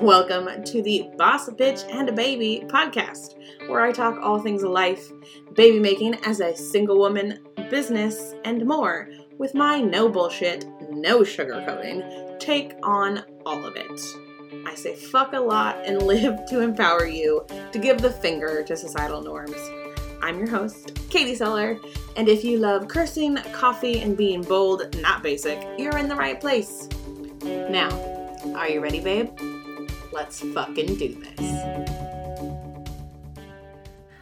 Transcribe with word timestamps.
Welcome 0.00 0.62
to 0.62 0.80
the 0.80 1.10
Boss 1.18 1.48
Bitch 1.50 1.84
and 1.92 2.08
a 2.08 2.12
Baby 2.12 2.62
podcast, 2.68 3.34
where 3.68 3.80
I 3.80 3.90
talk 3.90 4.16
all 4.22 4.38
things 4.38 4.62
life, 4.62 5.10
baby 5.54 5.80
making 5.80 6.14
as 6.24 6.38
a 6.38 6.56
single 6.56 6.98
woman, 6.98 7.40
business, 7.68 8.32
and 8.44 8.64
more 8.64 9.08
with 9.38 9.56
my 9.56 9.80
no 9.80 10.08
bullshit, 10.08 10.64
no 10.90 11.22
sugarcoating 11.22 12.38
take 12.38 12.74
on 12.84 13.24
all 13.44 13.64
of 13.64 13.74
it. 13.74 14.00
I 14.66 14.76
say 14.76 14.94
fuck 14.94 15.32
a 15.32 15.40
lot 15.40 15.84
and 15.84 16.00
live 16.06 16.46
to 16.46 16.60
empower 16.60 17.06
you 17.06 17.44
to 17.72 17.78
give 17.80 18.00
the 18.00 18.12
finger 18.12 18.62
to 18.62 18.76
societal 18.76 19.20
norms. 19.20 19.56
I'm 20.22 20.38
your 20.38 20.48
host, 20.48 20.96
Katie 21.10 21.34
Seller, 21.34 21.80
and 22.16 22.30
if 22.30 22.42
you 22.42 22.58
love 22.58 22.88
cursing, 22.88 23.36
coffee, 23.52 24.00
and 24.00 24.16
being 24.16 24.40
bold, 24.40 24.98
not 25.02 25.22
basic, 25.22 25.62
you're 25.78 25.98
in 25.98 26.08
the 26.08 26.16
right 26.16 26.40
place. 26.40 26.88
Now, 27.42 27.90
are 28.54 28.68
you 28.68 28.80
ready, 28.80 29.00
babe? 29.00 29.38
Let's 30.12 30.40
fucking 30.40 30.96
do 30.96 31.14
this. 31.14 31.40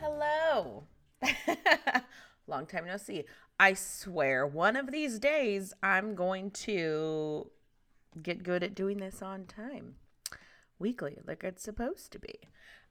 Hello. 0.00 0.82
Long 2.48 2.66
time 2.66 2.86
no 2.86 2.96
see. 2.96 3.24
I 3.60 3.74
swear, 3.74 4.44
one 4.44 4.74
of 4.74 4.90
these 4.90 5.20
days, 5.20 5.72
I'm 5.80 6.16
going 6.16 6.50
to 6.50 7.48
get 8.20 8.42
good 8.42 8.64
at 8.64 8.74
doing 8.74 8.98
this 8.98 9.22
on 9.22 9.46
time, 9.46 9.94
weekly, 10.80 11.18
like 11.24 11.44
it's 11.44 11.62
supposed 11.62 12.10
to 12.12 12.18
be. 12.18 12.40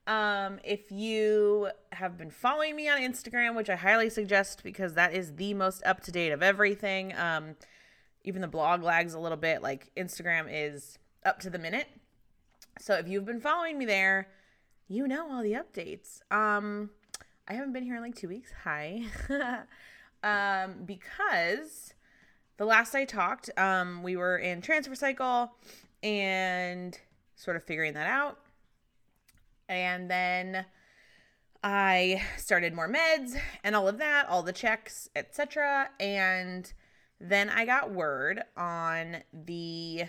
Um, 0.06 0.58
if 0.62 0.92
you 0.92 1.70
have 1.92 2.18
been 2.18 2.30
following 2.30 2.76
me 2.76 2.88
on 2.88 3.00
Instagram, 3.00 3.56
which 3.56 3.70
I 3.70 3.76
highly 3.76 4.10
suggest 4.10 4.62
because 4.62 4.94
that 4.94 5.14
is 5.14 5.36
the 5.36 5.54
most 5.54 5.82
up 5.84 6.02
to 6.02 6.12
date 6.12 6.32
of 6.32 6.42
everything, 6.42 7.14
um, 7.16 7.56
even 8.22 8.42
the 8.42 8.48
blog 8.48 8.82
lags 8.82 9.14
a 9.14 9.18
little 9.18 9.38
bit. 9.38 9.62
Like 9.62 9.90
Instagram 9.96 10.46
is 10.50 10.98
up 11.24 11.40
to 11.40 11.50
the 11.50 11.58
minute. 11.58 11.86
So 12.78 12.94
if 12.94 13.08
you've 13.08 13.24
been 13.24 13.40
following 13.40 13.78
me 13.78 13.86
there, 13.86 14.28
you 14.88 15.08
know 15.08 15.30
all 15.32 15.42
the 15.42 15.54
updates. 15.54 16.20
Um, 16.30 16.90
I 17.48 17.54
haven't 17.54 17.72
been 17.72 17.84
here 17.84 17.96
in 17.96 18.02
like 18.02 18.14
two 18.14 18.28
weeks. 18.28 18.50
Hi. 18.64 19.04
um, 20.22 20.84
because 20.84 21.94
the 22.58 22.64
last 22.66 22.94
I 22.94 23.04
talked, 23.04 23.50
um, 23.56 24.02
we 24.02 24.16
were 24.16 24.36
in 24.36 24.60
transfer 24.60 24.94
cycle 24.94 25.52
and 26.02 26.98
sort 27.36 27.56
of 27.56 27.64
figuring 27.64 27.94
that 27.94 28.06
out. 28.06 28.38
And 29.68 30.10
then 30.10 30.66
I 31.62 32.22
started 32.36 32.74
more 32.74 32.88
meds 32.88 33.36
and 33.62 33.74
all 33.74 33.88
of 33.88 33.98
that, 33.98 34.28
all 34.28 34.42
the 34.42 34.52
checks, 34.52 35.08
etc. 35.16 35.88
And 35.98 36.70
then 37.20 37.48
I 37.48 37.64
got 37.64 37.90
word 37.90 38.42
on 38.56 39.18
the 39.32 40.04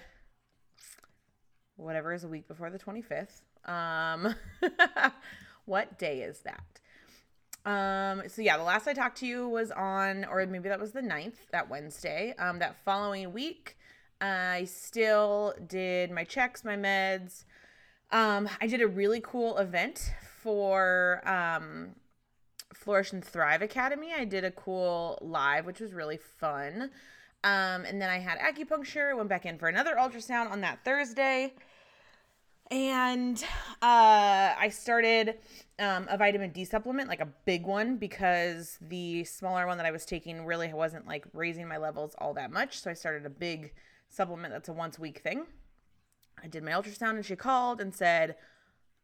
whatever 1.77 2.13
is 2.13 2.23
a 2.23 2.27
week 2.27 2.47
before 2.47 2.69
the 2.69 2.79
25th. 2.79 3.41
Um, 3.69 4.35
what 5.65 5.97
day 5.97 6.21
is 6.21 6.41
that? 6.41 6.79
Um, 7.65 8.23
so 8.27 8.41
yeah, 8.41 8.57
the 8.57 8.63
last 8.63 8.87
I 8.87 8.93
talked 8.93 9.17
to 9.19 9.25
you 9.25 9.49
was 9.49 9.71
on, 9.71 10.25
or 10.25 10.45
maybe 10.45 10.69
that 10.69 10.79
was 10.79 10.91
the 10.91 11.01
9th, 11.01 11.49
that 11.51 11.69
Wednesday. 11.69 12.35
Um, 12.37 12.59
that 12.59 12.75
following 12.85 13.33
week, 13.33 13.77
I 14.21 14.65
still 14.65 15.53
did 15.67 16.11
my 16.11 16.23
checks, 16.23 16.63
my 16.63 16.75
meds. 16.75 17.45
Um, 18.11 18.49
I 18.61 18.67
did 18.67 18.81
a 18.81 18.87
really 18.87 19.21
cool 19.21 19.57
event 19.57 20.13
for 20.41 21.21
um, 21.27 21.95
Flourish 22.73 23.13
and 23.13 23.23
Thrive 23.23 23.61
Academy. 23.61 24.09
I 24.15 24.25
did 24.25 24.43
a 24.43 24.51
cool 24.51 25.17
live, 25.21 25.65
which 25.65 25.79
was 25.79 25.93
really 25.93 26.17
fun. 26.17 26.91
Um, 27.43 27.85
and 27.85 28.01
then 28.01 28.09
I 28.09 28.19
had 28.19 28.39
acupuncture, 28.39 29.15
went 29.15 29.29
back 29.29 29.45
in 29.45 29.57
for 29.57 29.67
another 29.67 29.95
ultrasound 29.95 30.51
on 30.51 30.61
that 30.61 30.83
Thursday. 30.83 31.53
And 32.71 33.43
uh, 33.83 34.55
I 34.57 34.69
started 34.71 35.35
um, 35.77 36.07
a 36.09 36.17
vitamin 36.17 36.49
D 36.49 36.65
supplement, 36.65 37.07
like 37.07 37.21
a 37.21 37.27
big 37.45 37.65
one, 37.65 37.97
because 37.97 38.79
the 38.81 39.23
smaller 39.25 39.67
one 39.67 39.77
that 39.77 39.85
I 39.85 39.91
was 39.91 40.05
taking 40.05 40.45
really 40.45 40.73
wasn't 40.73 41.07
like 41.07 41.25
raising 41.33 41.67
my 41.67 41.77
levels 41.77 42.15
all 42.17 42.33
that 42.33 42.51
much. 42.51 42.79
So 42.79 42.89
I 42.89 42.93
started 42.93 43.25
a 43.25 43.29
big 43.29 43.73
supplement 44.09 44.51
that's 44.51 44.69
a 44.69 44.73
once 44.73 44.97
a 44.97 45.01
week 45.01 45.19
thing. 45.19 45.45
I 46.43 46.47
did 46.47 46.63
my 46.63 46.71
ultrasound 46.71 47.15
and 47.15 47.25
she 47.25 47.35
called 47.35 47.81
and 47.81 47.93
said, 47.93 48.35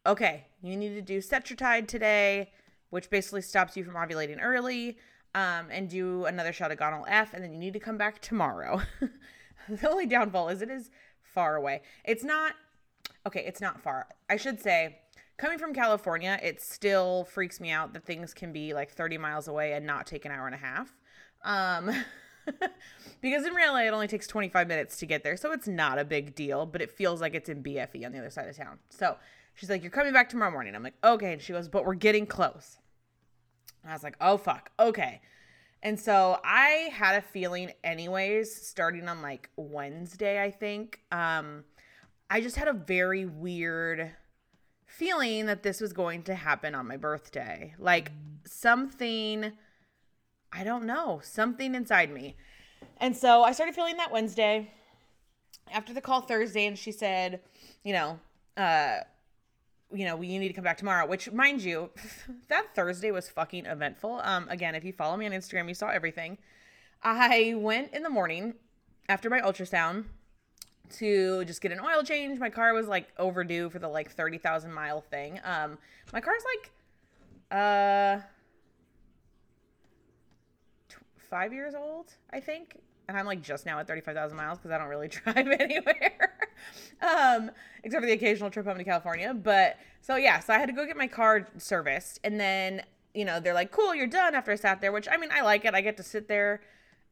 okay, 0.06 0.46
you 0.62 0.76
need 0.76 0.96
to 0.96 1.02
do 1.02 1.20
Cetrotide 1.20 1.88
today, 1.88 2.52
which 2.90 3.10
basically 3.10 3.42
stops 3.42 3.78
you 3.78 3.84
from 3.84 3.96
ovulating 3.96 4.40
early 4.42 4.98
um, 5.36 5.68
and 5.70 5.90
do 5.90 6.26
another 6.26 6.54
shot 6.54 6.72
of 6.72 6.78
Gonal 6.78 7.06
F, 7.08 7.34
and 7.34 7.44
then 7.44 7.54
you 7.54 7.60
need 7.60 7.74
to 7.74 7.80
come 7.80 7.98
back 7.98 8.20
tomorrow. 8.20 8.82
the 9.70 9.90
only 9.90 10.06
downfall 10.06 10.50
is 10.50 10.62
it 10.62 10.70
is 10.70 10.90
far 11.22 11.56
away. 11.56 11.82
It's 12.04 12.24
not 12.24 12.54
okay, 13.26 13.44
it's 13.46 13.62
not 13.62 13.80
far. 13.80 14.08
I 14.30 14.36
should 14.36 14.60
say, 14.60 15.00
coming 15.38 15.60
from 15.60 15.74
California, 15.74 16.40
it 16.42 16.62
still 16.62 17.26
freaks 17.26 17.60
me 17.60 17.72
out 17.72 17.94
that 17.94 18.06
things 18.06 18.34
can 18.34 18.52
be 18.52 18.74
like 18.74 18.92
30 18.92 19.18
miles 19.18 19.48
away 19.48 19.74
and 19.74 19.86
not 19.86 20.08
take 20.08 20.26
an 20.26 20.32
hour 20.32 20.48
and 20.48 20.56
a 20.56 20.58
half. 20.58 20.94
Um, 21.44 21.92
because 23.22 23.46
in 23.46 23.54
reality, 23.54 23.88
it 23.88 23.92
only 23.92 24.08
takes 24.08 24.28
25 24.28 24.68
minutes 24.68 24.98
to 24.98 25.06
get 25.06 25.24
there. 25.24 25.38
So 25.38 25.52
it's 25.52 25.68
not 25.68 26.00
a 26.00 26.06
big 26.06 26.36
deal, 26.36 26.66
but 26.66 26.82
it 26.82 26.92
feels 26.92 27.22
like 27.22 27.36
it's 27.36 27.50
in 27.50 27.64
BFE 27.64 28.06
on 28.06 28.12
the 28.12 28.20
other 28.20 28.30
side 28.30 28.48
of 28.48 28.56
town. 28.56 28.80
So 28.90 29.18
she's 29.54 29.70
like, 29.70 29.82
You're 29.82 29.92
coming 29.92 30.14
back 30.14 30.30
tomorrow 30.30 30.52
morning. 30.52 30.76
I'm 30.76 30.84
like, 30.84 30.96
Okay. 31.04 31.34
And 31.34 31.42
she 31.42 31.54
goes, 31.54 31.68
But 31.68 31.86
we're 31.86 31.96
getting 31.96 32.26
close. 32.26 32.78
And 33.84 33.92
I 33.92 33.96
was 33.96 34.04
like, 34.04 34.18
Oh, 34.22 34.38
fuck. 34.38 34.72
Okay. 34.80 35.22
And 35.84 36.00
so 36.00 36.40
I 36.44 36.90
had 36.94 37.16
a 37.16 37.22
feeling, 37.22 37.72
anyways, 37.84 38.54
starting 38.56 39.08
on 39.08 39.22
like 39.22 39.50
Wednesday, 39.56 40.42
I 40.42 40.52
think. 40.52 41.00
Um, 41.12 41.64
I 42.30 42.40
just 42.42 42.56
had 42.56 42.68
a 42.68 42.74
very 42.74 43.26
weird 43.26 44.12
feeling 44.86 45.48
that 45.48 45.64
this 45.64 45.82
was 45.82 45.94
going 45.94 46.24
to 46.24 46.36
happen 46.36 46.76
on 46.76 46.88
my 46.88 46.98
birthday. 46.98 47.74
Like 47.80 48.12
something, 48.46 49.54
I 50.54 50.64
don't 50.64 50.86
know, 50.86 51.22
something 51.24 51.76
inside 51.76 52.12
me. 52.12 52.36
And 52.98 53.16
so 53.16 53.44
I 53.44 53.52
started 53.52 53.76
feeling 53.76 53.98
that 53.98 54.12
Wednesday 54.12 54.72
after 55.72 55.94
the 55.94 56.02
call 56.02 56.22
Thursday, 56.22 56.66
and 56.66 56.78
she 56.78 56.92
said, 56.92 57.40
you 57.84 57.94
know, 57.94 58.20
uh, 58.58 58.98
you 59.94 60.06
know, 60.06 60.22
you 60.22 60.40
need 60.40 60.48
to 60.48 60.54
come 60.54 60.64
back 60.64 60.78
tomorrow, 60.78 61.06
which 61.06 61.32
mind 61.32 61.62
you, 61.62 61.90
that 62.50 62.76
Thursday 62.76 63.12
was 63.12 63.30
fucking 63.30 63.66
eventful. 63.66 64.22
Um, 64.24 64.48
again, 64.50 64.76
if 64.76 64.84
you 64.84 64.94
follow 64.94 65.18
me 65.18 65.26
on 65.26 65.32
Instagram, 65.32 65.68
you 65.68 65.74
saw 65.74 65.90
everything. 65.90 66.38
I 67.04 67.56
went 67.58 67.94
in 67.94 68.04
the 68.04 68.10
morning 68.10 68.54
after 69.10 69.30
my 69.30 69.42
ultrasound 69.42 70.06
to 70.98 71.44
just 71.46 71.62
get 71.62 71.72
an 71.72 71.80
oil 71.80 72.04
change. 72.04 72.40
My 72.40 72.50
car 72.50 72.74
was 72.74 72.88
like 72.88 73.08
overdue 73.18 73.70
for 73.70 73.80
the 73.80 73.88
like 73.88 74.12
30,000 74.12 74.72
mile 74.72 75.02
thing. 75.02 75.40
Um 75.44 75.78
my 76.14 76.22
car's 76.22 76.44
like 76.56 76.72
uh 77.52 78.22
5 81.32 81.54
years 81.54 81.74
old, 81.74 82.14
I 82.32 82.40
think. 82.40 82.78
And 83.08 83.18
I'm 83.18 83.26
like 83.26 83.42
just 83.42 83.66
now 83.66 83.80
at 83.80 83.88
35,000 83.88 84.38
miles 84.38 84.60
cuz 84.60 84.70
I 84.72 84.78
don't 84.78 84.88
really 84.88 85.08
drive 85.24 85.48
anywhere. 85.60 86.38
um 87.02 87.50
except 87.84 88.04
for 88.04 88.06
the 88.06 88.14
occasional 88.14 88.52
trip 88.52 88.68
home 88.68 88.78
to 88.78 88.84
California, 88.84 89.34
but 89.34 89.78
so 90.02 90.16
yeah, 90.18 90.40
so 90.40 90.54
I 90.54 90.60
had 90.60 90.68
to 90.68 90.74
go 90.74 90.86
get 90.86 90.96
my 90.98 91.08
car 91.08 91.48
serviced 91.58 92.20
and 92.24 92.40
then 92.40 92.84
you 93.14 93.26
know, 93.26 93.42
they're 93.42 93.54
like, 93.54 93.72
"Cool, 93.72 93.94
you're 93.94 94.08
done." 94.08 94.36
After 94.36 94.54
I 94.54 94.56
sat 94.56 94.80
there, 94.80 94.94
which 94.94 95.08
I 95.12 95.18
mean, 95.18 95.32
I 95.34 95.42
like 95.42 95.66
it. 95.66 95.74
I 95.74 95.82
get 95.82 95.98
to 95.98 96.04
sit 96.04 96.30
there 96.30 96.62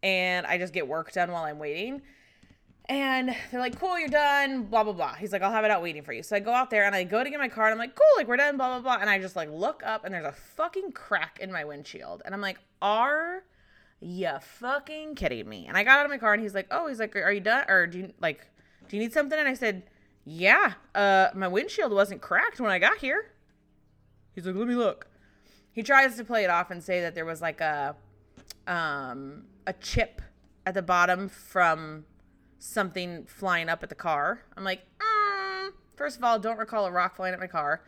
and 0.02 0.46
I 0.46 0.58
just 0.58 0.74
get 0.74 0.88
work 0.88 1.12
done 1.12 1.32
while 1.32 1.44
I'm 1.44 1.60
waiting. 1.60 2.02
And 2.88 3.36
they're 3.52 3.60
like, 3.60 3.80
cool, 3.80 4.00
you're 4.00 4.10
done, 4.10 4.64
blah, 4.64 4.84
blah, 4.84 4.94
blah. 4.94 5.14
He's 5.14 5.32
like, 5.32 5.44
I'll 5.44 5.52
have 5.52 5.64
it 5.64 5.70
out 5.70 5.84
waiting 5.84 6.02
for 6.02 6.12
you. 6.12 6.24
So 6.24 6.36
I 6.36 6.40
go 6.40 6.52
out 6.52 6.72
there 6.72 6.86
and 6.86 6.96
I 6.96 7.04
go 7.04 7.24
to 7.24 7.30
get 7.30 7.40
my 7.40 7.48
car 7.48 7.66
and 7.66 7.74
I'm 7.74 7.78
like, 7.78 7.96
cool, 7.96 8.08
like 8.18 8.28
we're 8.28 8.38
done, 8.38 8.58
blah, 8.58 8.80
blah, 8.80 8.80
blah. 8.80 8.98
And 9.00 9.10
I 9.10 9.20
just 9.20 9.36
like 9.36 9.50
look 9.52 9.84
up 9.86 10.06
and 10.06 10.14
there's 10.14 10.26
a 10.26 10.32
fucking 10.32 10.94
crack 10.94 11.38
in 11.40 11.52
my 11.52 11.64
windshield. 11.64 12.24
And 12.26 12.34
I'm 12.34 12.42
like, 12.42 12.58
are 12.82 13.44
you 14.02 14.30
fucking 14.42 15.16
kidding 15.16 15.48
me? 15.48 15.66
And 15.68 15.78
I 15.78 15.84
got 15.84 16.00
out 16.00 16.06
of 16.06 16.12
my 16.12 16.18
car 16.18 16.34
and 16.34 16.42
he's 16.42 16.54
like, 16.54 16.68
oh, 16.72 16.88
he's 16.88 17.00
like, 17.00 17.16
are 17.16 17.32
you 17.32 17.42
done? 17.42 17.66
Or 17.68 17.88
do 17.88 18.00
you 18.00 18.14
like, 18.20 18.48
do 18.88 18.98
you 18.98 19.04
need 19.04 19.14
something? 19.14 19.38
And 19.38 19.48
I 19.48 19.54
said, 19.54 19.84
yeah, 20.26 20.74
uh, 20.96 21.30
my 21.34 21.48
windshield 21.48 21.92
wasn't 21.92 22.22
cracked 22.22 22.60
when 22.60 22.72
I 22.72 22.80
got 22.80 22.98
here. 22.98 23.32
He's 24.34 24.46
like, 24.46 24.56
let 24.56 24.68
me 24.68 24.76
look. 24.76 25.08
He 25.72 25.84
tries 25.84 26.18
to 26.18 26.24
play 26.24 26.44
it 26.44 26.50
off 26.50 26.72
and 26.72 26.84
say 26.84 27.02
that 27.02 27.16
there 27.16 27.26
was 27.26 27.42
like 27.42 27.62
a, 27.62 27.96
um, 28.68 29.44
a 29.66 29.74
chip 29.74 30.22
at 30.66 30.74
the 30.74 30.82
bottom 30.82 31.30
from 31.30 32.06
something 32.60 33.26
flying 33.26 33.70
up 33.70 33.84
at 33.84 33.90
the 33.90 33.96
car. 33.96 34.44
I'm 34.56 34.64
like, 34.64 34.82
mm. 35.00 35.72
first 35.96 36.18
of 36.18 36.24
all, 36.24 36.40
don't 36.40 36.58
recall 36.58 36.86
a 36.86 36.92
rock 36.92 37.16
flying 37.16 37.34
at 37.34 37.40
my 37.40 37.48
car. 37.48 37.82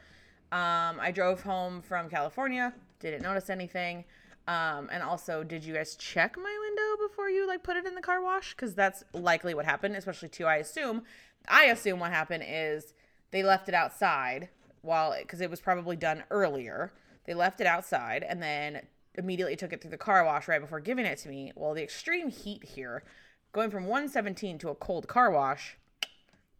Um, 0.51 0.99
I 0.99 1.11
drove 1.13 1.41
home 1.41 1.81
from 1.81 2.09
California, 2.09 2.73
didn't 2.99 3.21
notice 3.21 3.49
anything. 3.49 4.03
Um, 4.47 4.89
and 4.91 5.03
also, 5.03 5.43
did 5.43 5.63
you 5.63 5.73
guys 5.73 5.95
check 5.95 6.35
my 6.38 6.57
window 6.61 7.07
before 7.07 7.29
you 7.29 7.47
like 7.47 7.63
put 7.63 7.77
it 7.77 7.85
in 7.85 7.95
the 7.95 8.01
car 8.01 8.21
wash? 8.23 8.53
Because 8.55 8.75
that's 8.75 9.03
likely 9.13 9.53
what 9.53 9.65
happened, 9.65 9.95
especially 9.95 10.29
too. 10.29 10.45
I 10.45 10.57
assume, 10.57 11.03
I 11.47 11.65
assume 11.65 11.99
what 11.99 12.11
happened 12.11 12.43
is 12.47 12.93
they 13.31 13.43
left 13.43 13.69
it 13.69 13.75
outside 13.75 14.49
while 14.81 15.15
because 15.17 15.41
it 15.41 15.49
was 15.49 15.61
probably 15.61 15.95
done 15.95 16.23
earlier. 16.31 16.91
They 17.25 17.33
left 17.33 17.61
it 17.61 17.67
outside 17.67 18.23
and 18.27 18.41
then 18.41 18.81
immediately 19.15 19.55
took 19.55 19.73
it 19.73 19.81
through 19.81 19.91
the 19.91 19.97
car 19.97 20.23
wash 20.25 20.47
right 20.47 20.61
before 20.61 20.79
giving 20.79 21.05
it 21.05 21.19
to 21.19 21.29
me. 21.29 21.51
Well, 21.55 21.73
the 21.73 21.83
extreme 21.83 22.29
heat 22.29 22.63
here 22.63 23.03
going 23.51 23.69
from 23.69 23.85
117 23.85 24.57
to 24.59 24.69
a 24.69 24.75
cold 24.75 25.07
car 25.07 25.29
wash 25.29 25.77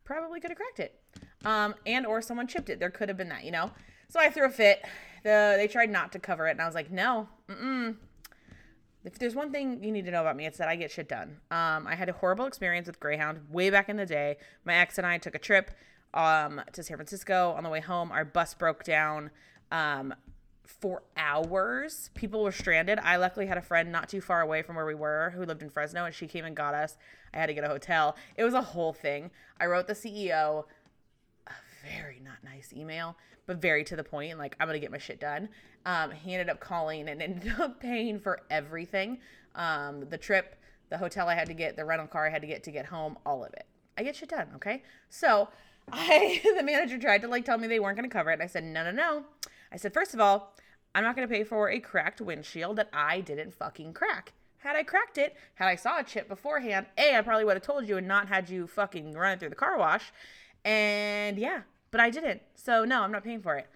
probably 0.04 0.40
could 0.40 0.52
have 0.52 0.58
cracked 0.58 0.80
it. 0.80 1.00
Um, 1.46 1.76
and 1.86 2.06
or 2.06 2.22
someone 2.22 2.48
chipped 2.48 2.70
it. 2.70 2.80
There 2.80 2.90
could 2.90 3.10
have 3.10 3.18
been 3.18 3.30
that, 3.30 3.44
you 3.44 3.52
know. 3.52 3.72
So 4.10 4.20
I 4.20 4.30
threw 4.30 4.46
a 4.46 4.50
fit. 4.50 4.84
The 5.24 5.56
they 5.58 5.68
tried 5.68 5.90
not 5.90 6.12
to 6.14 6.20
cover 6.20 6.48
it, 6.48 6.52
and 6.52 6.62
I 6.62 6.66
was 6.66 6.76
like, 6.76 6.92
no, 6.92 7.30
mm 7.56 7.96
if 9.04 9.18
there's 9.18 9.36
one 9.36 9.52
thing 9.52 9.84
you 9.84 9.92
need 9.92 10.06
to 10.06 10.12
know 10.12 10.22
about 10.22 10.36
me, 10.36 10.46
it's 10.46 10.58
that 10.60 10.68
I 10.68 10.76
get 10.76 10.92
shit 10.92 11.10
done. 11.10 11.38
Um, 11.50 11.88
I 11.88 11.96
had 11.96 12.10
a 12.10 12.14
horrible 12.14 12.46
experience 12.46 12.88
with 12.88 13.00
Greyhound 13.00 13.40
way 13.50 13.70
back 13.70 13.90
in 13.90 13.98
the 13.98 14.06
day. 14.06 14.38
My 14.64 14.76
ex 14.76 14.98
and 14.98 15.08
I 15.08 15.18
took 15.18 15.34
a 15.34 15.40
trip 15.40 15.72
um, 16.14 16.62
to 16.74 16.84
San 16.84 16.98
Francisco. 16.98 17.54
On 17.58 17.64
the 17.64 17.70
way 17.70 17.80
home, 17.80 18.12
our 18.12 18.26
bus 18.26 18.54
broke 18.54 18.84
down 18.84 19.32
um, 19.72 20.14
for 20.66 21.02
hours. 21.18 22.12
People 22.14 22.44
were 22.44 22.52
stranded. 22.52 23.00
I 23.00 23.16
luckily 23.16 23.48
had 23.48 23.58
a 23.58 23.62
friend 23.62 23.92
not 23.92 24.08
too 24.08 24.22
far 24.22 24.42
away 24.42 24.62
from 24.62 24.76
where 24.76 24.86
we 24.86 24.96
were 24.96 25.32
who 25.36 25.46
lived 25.46 25.64
in 25.64 25.72
Fresno, 25.72 26.06
and 26.06 26.14
she 26.14 26.28
came 26.28 26.46
and 26.46 26.56
got 26.56 26.76
us. 26.76 26.98
I 27.34 27.38
had 27.38 27.48
to 27.48 27.54
get 27.56 27.64
a 27.64 27.70
hotel. 27.70 28.16
It 28.36 28.44
was 28.44 28.54
a 28.54 28.62
whole 28.62 28.94
thing. 28.94 29.32
I 29.60 29.66
wrote 29.66 29.88
the 29.88 29.94
CEO 29.94 30.66
very 31.82 32.22
not 32.24 32.44
nice 32.44 32.74
email, 32.74 33.18
but 33.46 33.58
very 33.58 33.84
to 33.86 33.96
the 33.96 34.04
point. 34.04 34.38
Like, 34.38 34.56
I'm 34.60 34.68
going 34.68 34.76
to 34.76 34.82
get 34.82 34.92
my 34.92 34.98
shit 34.98 35.20
done. 35.20 35.50
Um, 35.86 36.12
he 36.12 36.34
ended 36.34 36.50
up 36.50 36.60
calling 36.60 37.10
and 37.10 37.22
ended 37.22 37.60
up 37.60 37.80
paying 37.80 38.20
for 38.20 38.42
everything 38.50 39.20
um, 39.56 40.08
the 40.10 40.18
trip, 40.18 40.56
the 40.90 40.98
hotel 40.98 41.28
I 41.28 41.36
had 41.36 41.48
to 41.48 41.54
get, 41.54 41.76
the 41.76 41.86
rental 41.86 42.08
car 42.08 42.28
I 42.28 42.30
had 42.30 42.42
to 42.42 42.48
get 42.48 42.64
to 42.64 42.72
get 42.72 42.86
home, 42.86 43.18
all 43.26 43.44
of 43.44 43.54
it. 43.54 43.66
I 43.98 44.04
get 44.04 44.16
shit 44.16 44.30
done, 44.30 44.48
okay? 44.56 44.84
So, 45.10 45.50
I 45.92 46.42
the 46.56 46.64
manager 46.64 46.98
tried 46.98 47.22
to 47.24 47.28
like 47.28 47.44
tell 47.44 47.58
me 47.58 47.68
they 47.68 47.80
weren't 47.80 47.98
going 47.98 48.10
to 48.10 48.14
cover 48.14 48.32
it. 48.32 48.40
I 48.40 48.46
said, 48.46 48.64
"No, 48.64 48.84
no, 48.84 48.92
no." 48.92 49.26
I 49.72 49.78
said, 49.78 49.94
first 49.94 50.14
of 50.14 50.20
all, 50.20 50.54
I'm 50.94 51.04
not 51.04 51.16
going 51.16 51.28
to 51.28 51.34
pay 51.34 51.44
for 51.44 51.70
a 51.70 51.80
cracked 51.80 52.22
windshield 52.22 52.76
that 52.78 52.90
I 52.94 53.22
didn't 53.22 53.54
fucking 53.54 53.94
crack. 53.94 54.34
Had 54.60 54.76
I 54.76 54.84
cracked 54.84 55.18
it, 55.18 55.36
had 55.56 55.68
I 55.68 55.76
saw 55.76 56.00
a 56.00 56.04
chip 56.04 56.28
beforehand, 56.28 56.86
A, 56.98 57.18
I 57.18 57.22
probably 57.22 57.46
would 57.46 57.56
have 57.56 57.64
told 57.64 57.88
you 57.88 57.98
and 57.98 58.08
not 58.08 58.28
had 58.28 58.50
you 58.50 58.68
fucking 58.68 59.14
run 59.14 59.40
through 59.40 59.50
the 59.50 59.56
car 59.56 59.78
wash. 59.78 60.12
And 60.64 61.38
yeah, 61.38 61.62
but 61.92 62.00
I 62.00 62.10
didn't. 62.10 62.42
So 62.56 62.86
no, 62.86 63.02
I'm 63.02 63.12
not 63.12 63.24
paying 63.24 63.42
for 63.42 63.56
it. 63.56 63.68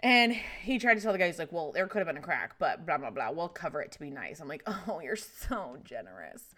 And 0.00 0.32
he 0.62 0.78
tried 0.78 0.94
to 0.94 1.00
tell 1.00 1.12
the 1.12 1.18
guy, 1.18 1.26
he's 1.26 1.38
like, 1.38 1.52
well, 1.52 1.72
there 1.72 1.86
could 1.86 1.98
have 1.98 2.06
been 2.06 2.18
a 2.18 2.20
crack, 2.20 2.56
but 2.58 2.84
blah, 2.84 2.98
blah, 2.98 3.10
blah. 3.10 3.30
We'll 3.30 3.48
cover 3.48 3.80
it 3.80 3.92
to 3.92 4.00
be 4.00 4.10
nice. 4.10 4.40
I'm 4.40 4.48
like, 4.48 4.62
oh, 4.88 5.00
you're 5.02 5.16
so 5.16 5.78
generous. 5.82 6.54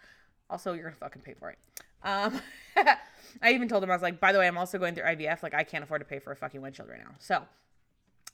Also, 0.49 0.73
you're 0.73 0.83
going 0.83 0.93
to 0.93 0.99
fucking 0.99 1.21
pay 1.21 1.33
for 1.33 1.51
it. 1.51 1.57
Um, 2.03 2.41
I 3.41 3.51
even 3.51 3.67
told 3.67 3.83
him, 3.83 3.91
I 3.91 3.93
was 3.93 4.01
like, 4.01 4.19
by 4.19 4.31
the 4.31 4.39
way, 4.39 4.47
I'm 4.47 4.57
also 4.57 4.77
going 4.77 4.95
through 4.95 5.05
IVF. 5.05 5.43
Like, 5.43 5.53
I 5.53 5.63
can't 5.63 5.83
afford 5.83 6.01
to 6.01 6.05
pay 6.05 6.19
for 6.19 6.31
a 6.31 6.35
fucking 6.35 6.61
windshield 6.61 6.89
right 6.89 6.99
now. 6.99 7.15
So 7.19 7.43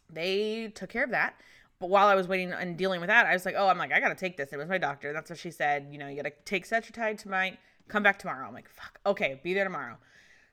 they 0.10 0.72
took 0.74 0.90
care 0.90 1.04
of 1.04 1.12
that. 1.12 1.36
But 1.80 1.90
while 1.90 2.08
I 2.08 2.16
was 2.16 2.28
waiting 2.28 2.52
and 2.52 2.78
dealing 2.78 3.02
with 3.02 3.10
that, 3.10 3.26
I 3.26 3.34
was 3.34 3.46
like, 3.46 3.56
oh, 3.58 3.68
I'm 3.68 3.78
like, 3.78 3.92
I 3.92 4.00
got 4.00 4.10
to 4.10 4.16
take 4.16 4.38
this. 4.38 4.54
It 4.54 4.58
was 4.58 4.70
my 4.70 4.78
doctor. 4.78 5.12
That's 5.12 5.30
what 5.30 5.40
she 5.40 5.52
said. 5.52 5.88
You 5.92 5.98
know, 5.98 6.08
you 6.08 6.16
got 6.16 6.30
to 6.30 6.36
take 6.46 6.68
Cetrotide 6.68 7.18
tonight, 7.18 7.60
come 7.88 8.04
back 8.04 8.20
tomorrow. 8.20 8.48
I'm 8.48 8.54
like, 8.54 8.70
fuck. 8.70 9.00
Okay, 9.06 9.40
be 9.44 9.54
there 9.54 9.64
tomorrow. 9.64 9.98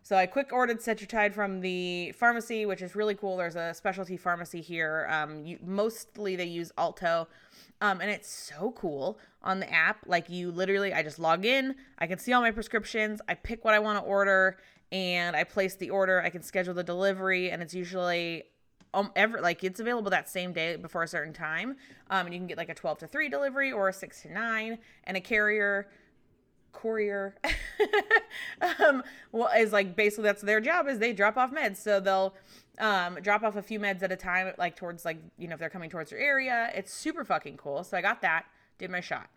So 0.03 0.17
I 0.17 0.27
quick 0.27 0.53
ordered 0.53 0.81
Cetrotide 0.81 1.35
from 1.35 1.61
the 1.61 2.13
pharmacy, 2.13 2.67
which 2.67 2.83
is 2.83 2.95
really 2.95 3.15
cool. 3.15 3.37
There's 3.37 3.57
a 3.57 3.75
specialty 3.75 4.17
pharmacy 4.17 4.61
here. 4.61 5.07
Um, 5.11 5.45
you, 5.45 5.59
mostly 5.65 6.37
they 6.37 6.47
use 6.47 6.73
Alto, 6.79 7.29
um, 7.81 8.01
and 8.01 8.11
it's 8.11 8.29
so 8.29 8.73
cool 8.73 9.19
on 9.43 9.61
the 9.61 9.73
app. 9.73 9.99
Like 10.07 10.31
you 10.31 10.51
literally, 10.51 10.93
I 10.93 11.03
just 11.03 11.19
log 11.19 11.45
in, 11.45 11.75
I 11.99 12.07
can 12.07 12.19
see 12.19 12.33
all 12.33 12.41
my 12.41 12.51
prescriptions, 12.51 13.21
I 13.29 13.35
pick 13.35 13.65
what 13.65 13.75
I 13.75 13.79
want 13.79 13.99
to 13.99 14.05
order, 14.05 14.57
and 14.91 15.37
I 15.37 15.45
place 15.45 15.77
the 15.77 15.91
order. 15.91 16.21
I 16.23 16.31
can 16.31 16.43
schedule 16.43 16.75
the 16.75 16.83
delivery, 16.83 17.51
and 17.51 17.63
it's 17.63 17.75
usually 17.75 18.45
um 18.93 19.13
ever 19.15 19.41
like 19.41 19.63
it's 19.63 19.79
available 19.79 20.11
that 20.11 20.29
same 20.29 20.53
day 20.53 20.75
before 20.75 21.03
a 21.03 21.09
certain 21.09 21.33
time. 21.33 21.77
Um, 22.09 22.27
and 22.27 22.35
you 22.35 22.41
can 22.41 22.49
get 22.49 22.57
like 22.57 22.71
a 22.71 22.75
12 22.75 22.99
to 22.99 23.07
3 23.07 23.29
delivery 23.29 23.71
or 23.71 23.89
a 23.89 23.93
6 23.93 24.23
to 24.23 24.33
9, 24.33 24.79
and 25.05 25.17
a 25.17 25.21
carrier 25.21 25.89
courier 26.73 27.35
um, 28.81 29.03
well 29.33 29.51
is 29.57 29.73
like 29.73 29.97
basically 29.97 30.25
that's 30.25 30.43
their 30.43 30.61
job 30.61 30.89
is 30.89 30.99
they 30.99 31.13
drop 31.13 31.37
off 31.37 31.53
meds. 31.53 31.77
So 31.77 32.01
they'll 32.01 32.35
um, 32.79 33.19
drop 33.23 33.43
off 33.43 33.57
a 33.57 33.63
few 33.63 33.79
meds 33.79 34.03
at 34.03 34.13
a 34.13 34.17
time 34.17 34.53
like 34.59 34.77
towards 34.77 35.05
like 35.05 35.19
you 35.39 35.49
know 35.49 35.55
if 35.55 35.61
they're 35.61 35.71
coming 35.71 35.91
towards 35.91 36.11
your 36.11 36.21
area. 36.21 36.71
It's 36.75 36.93
super 36.93 37.25
fucking 37.25 37.57
cool. 37.57 37.85
So 37.85 37.97
i 37.97 38.01
got 38.01 38.23
that 38.23 38.47
did 38.79 38.91
my 38.91 39.01
shot. 39.01 39.29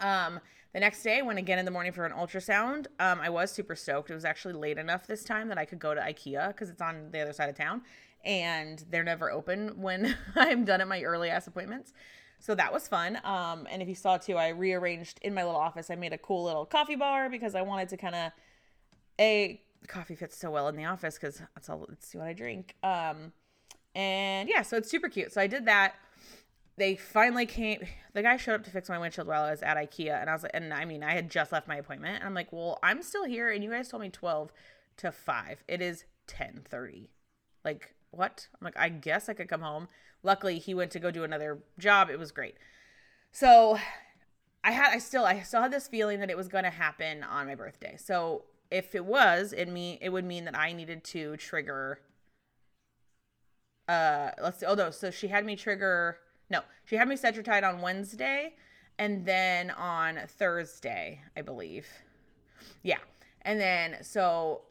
Um, 0.00 0.40
the 0.72 0.80
next 0.80 1.02
day 1.02 1.20
went 1.20 1.38
again 1.38 1.58
in 1.58 1.64
the 1.64 1.70
morning 1.70 1.92
for 1.92 2.06
an 2.06 2.12
ultrasound 2.12 2.86
um, 2.98 3.20
i 3.20 3.28
was 3.28 3.50
super 3.50 3.76
stoked. 3.76 4.10
It 4.10 4.14
was 4.14 4.24
actually 4.24 4.54
late 4.54 4.78
enough 4.78 5.06
this 5.06 5.22
time 5.22 5.48
that 5.48 5.58
i 5.58 5.64
could 5.64 5.78
go 5.78 5.94
to 5.94 6.00
ikea 6.00 6.48
because 6.48 6.70
it's 6.70 6.80
on 6.80 7.10
the 7.10 7.20
other 7.20 7.32
side 7.32 7.50
of 7.50 7.56
town 7.56 7.82
and 8.24 8.84
they're 8.90 9.04
never 9.04 9.30
open 9.30 9.80
when 9.80 10.16
i'm 10.36 10.64
done 10.64 10.80
at 10.80 10.88
my 10.88 11.02
early 11.02 11.28
ass 11.28 11.46
appointments 11.46 11.92
so 12.42 12.56
that 12.56 12.72
was 12.72 12.88
fun. 12.88 13.20
Um, 13.22 13.68
and 13.70 13.80
if 13.80 13.88
you 13.88 13.94
saw 13.94 14.18
too, 14.18 14.36
I 14.36 14.48
rearranged 14.48 15.20
in 15.22 15.32
my 15.32 15.44
little 15.44 15.60
office. 15.60 15.90
I 15.90 15.94
made 15.94 16.12
a 16.12 16.18
cool 16.18 16.42
little 16.42 16.66
coffee 16.66 16.96
bar 16.96 17.30
because 17.30 17.54
I 17.54 17.62
wanted 17.62 17.88
to 17.90 17.96
kind 17.96 18.16
of 18.16 18.32
a 19.20 19.60
coffee 19.86 20.16
fits 20.16 20.36
so 20.36 20.50
well 20.50 20.66
in 20.66 20.74
the 20.74 20.84
office 20.84 21.14
because 21.14 21.40
that's 21.54 21.70
all 21.70 21.86
it's 21.92 22.12
what 22.16 22.26
I 22.26 22.32
drink. 22.32 22.74
Um, 22.82 23.32
and 23.94 24.48
yeah, 24.48 24.62
so 24.62 24.76
it's 24.76 24.90
super 24.90 25.08
cute. 25.08 25.32
So 25.32 25.40
I 25.40 25.46
did 25.46 25.66
that. 25.66 25.94
They 26.76 26.96
finally 26.96 27.46
came. 27.46 27.86
The 28.12 28.22
guy 28.22 28.36
showed 28.38 28.54
up 28.54 28.64
to 28.64 28.70
fix 28.70 28.88
my 28.88 28.98
windshield 28.98 29.28
while 29.28 29.44
I 29.44 29.52
was 29.52 29.62
at 29.62 29.76
IKEA, 29.76 30.20
and 30.20 30.28
I 30.28 30.32
was 30.32 30.42
like, 30.42 30.52
and 30.52 30.74
I 30.74 30.84
mean, 30.84 31.04
I 31.04 31.12
had 31.12 31.30
just 31.30 31.52
left 31.52 31.68
my 31.68 31.76
appointment, 31.76 32.16
and 32.16 32.24
I'm 32.24 32.34
like, 32.34 32.52
well, 32.52 32.80
I'm 32.82 33.02
still 33.02 33.24
here, 33.24 33.50
and 33.50 33.62
you 33.62 33.70
guys 33.70 33.88
told 33.88 34.02
me 34.02 34.10
twelve 34.10 34.52
to 34.96 35.12
five. 35.12 35.62
It 35.68 35.80
is 35.80 36.06
ten 36.26 36.62
thirty. 36.68 37.10
Like 37.64 37.94
what? 38.12 38.46
I'm 38.54 38.64
like, 38.64 38.78
I 38.78 38.88
guess 38.88 39.28
I 39.28 39.34
could 39.34 39.48
come 39.48 39.62
home. 39.62 39.88
Luckily, 40.22 40.58
he 40.58 40.74
went 40.74 40.92
to 40.92 41.00
go 41.00 41.10
do 41.10 41.24
another 41.24 41.58
job. 41.78 42.08
It 42.08 42.18
was 42.18 42.30
great. 42.30 42.56
So 43.32 43.78
I 44.62 44.70
had, 44.70 44.92
I 44.92 44.98
still, 44.98 45.24
I 45.24 45.40
still 45.40 45.62
had 45.62 45.72
this 45.72 45.88
feeling 45.88 46.20
that 46.20 46.30
it 46.30 46.36
was 46.36 46.48
going 46.48 46.64
to 46.64 46.70
happen 46.70 47.24
on 47.24 47.46
my 47.46 47.54
birthday. 47.56 47.96
So 47.98 48.44
if 48.70 48.94
it 48.94 49.04
was, 49.04 49.52
it 49.52 49.68
mean 49.68 49.98
it 50.00 50.08
would 50.08 50.24
mean 50.24 50.44
that 50.46 50.56
I 50.56 50.72
needed 50.72 51.04
to 51.04 51.36
trigger. 51.36 52.00
Uh, 53.88 54.30
let's 54.42 54.60
see. 54.60 54.66
Oh 54.66 54.74
no, 54.74 54.90
so 54.90 55.10
she 55.10 55.28
had 55.28 55.44
me 55.44 55.56
trigger. 55.56 56.18
No, 56.48 56.60
she 56.84 56.96
had 56.96 57.08
me 57.08 57.16
set 57.16 57.34
your 57.34 57.44
Cetrotide 57.44 57.68
on 57.68 57.82
Wednesday, 57.82 58.54
and 58.98 59.26
then 59.26 59.70
on 59.70 60.20
Thursday, 60.26 61.20
I 61.36 61.42
believe. 61.42 61.86
Yeah, 62.82 62.98
and 63.42 63.60
then 63.60 63.98
so 64.02 64.62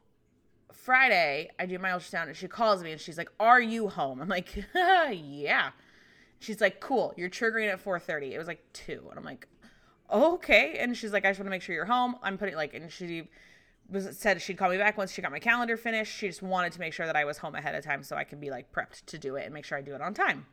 Friday, 0.74 1.50
I 1.60 1.66
do 1.66 1.78
my 1.80 1.90
ultrasound 1.90 2.28
and 2.28 2.36
she 2.36 2.48
calls 2.48 2.84
me 2.84 2.92
and 2.92 3.00
she's 3.02 3.18
like, 3.18 3.32
"Are 3.40 3.62
you 3.62 3.88
home?" 3.88 4.22
I'm 4.22 4.30
like, 4.30 4.66
"Yeah." 4.76 5.72
She's 6.40 6.62
like, 6.62 6.80
"Cool, 6.80 7.14
you're 7.18 7.30
triggering 7.30 7.72
at 7.72 7.84
4:30." 7.84 8.32
It 8.32 8.38
was 8.38 8.48
like 8.48 8.64
2, 8.74 9.08
and 9.10 9.20
I'm 9.20 9.26
like, 9.26 9.48
"Okay." 10.12 10.78
And 10.80 10.96
she's 10.96 11.14
like, 11.14 11.26
"I 11.26 11.30
just 11.30 11.40
want 11.40 11.48
to 11.48 11.52
make 11.52 11.62
sure 11.62 11.76
you're 11.76 11.86
home." 11.86 12.16
I'm 12.24 12.38
putting 12.38 12.56
like 12.56 12.74
and 12.74 12.92
she 12.92 13.30
was 13.90 14.18
said 14.18 14.42
she'd 14.42 14.58
call 14.58 14.70
me 14.70 14.78
back 14.78 14.98
once 14.98 15.12
she 15.12 15.22
got 15.22 15.32
my 15.32 15.40
calendar 15.40 15.78
finished. 15.78 16.18
She 16.18 16.28
just 16.28 16.42
wanted 16.42 16.72
to 16.74 16.80
make 16.80 16.94
sure 16.94 17.06
that 17.06 17.16
I 17.16 17.26
was 17.26 17.38
home 17.40 17.56
ahead 17.56 17.76
of 17.76 17.84
time 17.84 18.04
so 18.04 18.16
I 18.16 18.24
could 18.24 18.40
be 18.40 18.50
like 18.50 18.72
prepped 18.72 19.06
to 19.08 19.18
do 19.18 19.36
it 19.36 19.46
and 19.46 19.54
make 19.54 19.66
sure 19.66 19.78
I 19.78 19.82
do 19.82 19.94
it 19.94 20.02
on 20.02 20.14
time. 20.14 20.46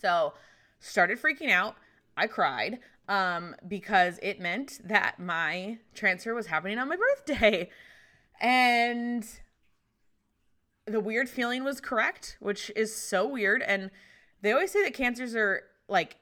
So, 0.00 0.34
started 0.80 1.20
freaking 1.20 1.50
out. 1.50 1.76
I 2.16 2.26
cried 2.26 2.78
um, 3.08 3.54
because 3.66 4.18
it 4.22 4.40
meant 4.40 4.80
that 4.84 5.18
my 5.18 5.78
transfer 5.94 6.34
was 6.34 6.46
happening 6.46 6.78
on 6.78 6.88
my 6.88 6.96
birthday. 6.96 7.70
And 8.40 9.26
the 10.86 11.00
weird 11.00 11.28
feeling 11.28 11.64
was 11.64 11.80
correct, 11.80 12.36
which 12.40 12.70
is 12.76 12.94
so 12.94 13.26
weird. 13.26 13.62
And 13.62 13.90
they 14.42 14.52
always 14.52 14.70
say 14.70 14.82
that 14.84 14.94
cancers 14.94 15.34
are 15.34 15.62
like 15.88 16.16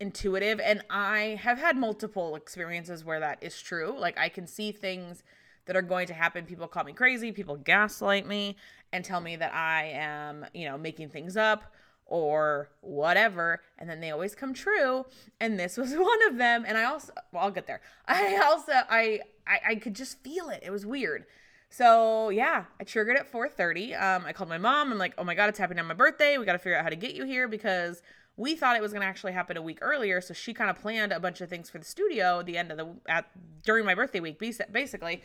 intuitive. 0.00 0.60
And 0.60 0.82
I 0.90 1.38
have 1.42 1.58
had 1.58 1.76
multiple 1.76 2.36
experiences 2.36 3.04
where 3.04 3.20
that 3.20 3.42
is 3.42 3.60
true. 3.60 3.94
Like 3.98 4.18
I 4.18 4.28
can 4.28 4.46
see 4.46 4.72
things 4.72 5.22
that 5.66 5.76
are 5.76 5.82
going 5.82 6.06
to 6.06 6.14
happen. 6.14 6.46
People 6.46 6.68
call 6.68 6.84
me 6.84 6.92
crazy, 6.92 7.32
people 7.32 7.56
gaslight 7.56 8.26
me 8.26 8.56
and 8.92 9.04
tell 9.04 9.20
me 9.20 9.36
that 9.36 9.52
I 9.52 9.90
am, 9.94 10.46
you 10.54 10.66
know, 10.66 10.78
making 10.78 11.08
things 11.08 11.36
up 11.36 11.64
or 12.06 12.70
whatever 12.80 13.60
and 13.78 13.90
then 13.90 14.00
they 14.00 14.10
always 14.10 14.34
come 14.34 14.54
true 14.54 15.04
and 15.40 15.58
this 15.58 15.76
was 15.76 15.90
one 15.96 16.28
of 16.28 16.38
them 16.38 16.64
and 16.66 16.78
i 16.78 16.84
also 16.84 17.12
well, 17.32 17.42
i'll 17.42 17.50
get 17.50 17.66
there 17.66 17.80
i 18.06 18.36
also 18.36 18.72
I, 18.88 19.20
I 19.46 19.60
i 19.70 19.74
could 19.74 19.94
just 19.94 20.22
feel 20.22 20.48
it 20.48 20.62
it 20.64 20.70
was 20.70 20.86
weird 20.86 21.26
so 21.70 22.30
yeah, 22.30 22.64
I 22.80 22.84
triggered 22.84 23.16
at 23.16 23.30
4:30. 23.30 24.00
Um, 24.00 24.24
I 24.24 24.32
called 24.32 24.48
my 24.48 24.58
mom. 24.58 24.92
I'm 24.92 24.98
like, 24.98 25.14
oh 25.18 25.24
my 25.24 25.34
god, 25.34 25.48
it's 25.48 25.58
happening 25.58 25.80
on 25.80 25.86
my 25.86 25.94
birthday. 25.94 26.38
We 26.38 26.44
got 26.44 26.52
to 26.52 26.58
figure 26.58 26.76
out 26.76 26.84
how 26.84 26.90
to 26.90 26.96
get 26.96 27.14
you 27.14 27.24
here 27.24 27.48
because 27.48 28.02
we 28.36 28.54
thought 28.54 28.76
it 28.76 28.82
was 28.82 28.92
gonna 28.92 29.06
actually 29.06 29.32
happen 29.32 29.56
a 29.56 29.62
week 29.62 29.78
earlier. 29.80 30.20
So 30.20 30.34
she 30.34 30.52
kind 30.52 30.70
of 30.70 30.76
planned 30.76 31.12
a 31.12 31.20
bunch 31.20 31.40
of 31.40 31.48
things 31.48 31.70
for 31.70 31.78
the 31.78 31.84
studio 31.84 32.40
at 32.40 32.46
the 32.46 32.58
end 32.58 32.70
of 32.70 32.76
the 32.76 32.94
at 33.08 33.26
during 33.64 33.84
my 33.84 33.94
birthday 33.94 34.20
week, 34.20 34.38
basically. 34.38 35.22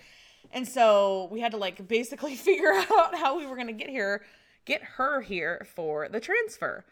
And 0.51 0.67
so 0.67 1.27
we 1.31 1.41
had 1.41 1.51
to 1.51 1.57
like 1.57 1.87
basically 1.87 2.35
figure 2.37 2.71
out 2.71 3.15
how 3.15 3.37
we 3.37 3.45
were 3.45 3.55
gonna 3.55 3.73
get 3.73 3.89
here, 3.89 4.23
get 4.65 4.81
her 4.83 5.21
here 5.21 5.67
for 5.75 6.07
the 6.09 6.19
transfer. 6.19 6.85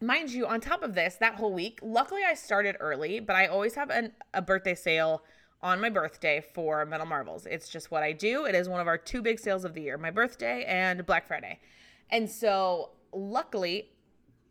Mind 0.00 0.30
you, 0.30 0.46
on 0.46 0.60
top 0.60 0.82
of 0.82 0.94
this, 0.94 1.16
that 1.16 1.36
whole 1.36 1.52
week, 1.52 1.78
luckily 1.82 2.22
I 2.26 2.34
started 2.34 2.76
early, 2.80 3.20
but 3.20 3.36
I 3.36 3.46
always 3.46 3.74
have 3.76 3.90
an, 3.90 4.12
a 4.34 4.42
birthday 4.42 4.74
sale 4.74 5.22
on 5.64 5.80
my 5.80 5.88
birthday 5.88 6.44
for 6.52 6.84
Metal 6.84 7.06
Marvels. 7.06 7.46
It's 7.46 7.70
just 7.70 7.90
what 7.90 8.02
I 8.02 8.12
do. 8.12 8.44
It 8.44 8.54
is 8.54 8.68
one 8.68 8.82
of 8.82 8.86
our 8.86 8.98
two 8.98 9.22
big 9.22 9.40
sales 9.40 9.64
of 9.64 9.72
the 9.72 9.80
year 9.80 9.96
my 9.96 10.10
birthday 10.10 10.62
and 10.68 11.04
Black 11.06 11.26
Friday. 11.26 11.58
And 12.10 12.30
so, 12.30 12.90
luckily, 13.14 13.88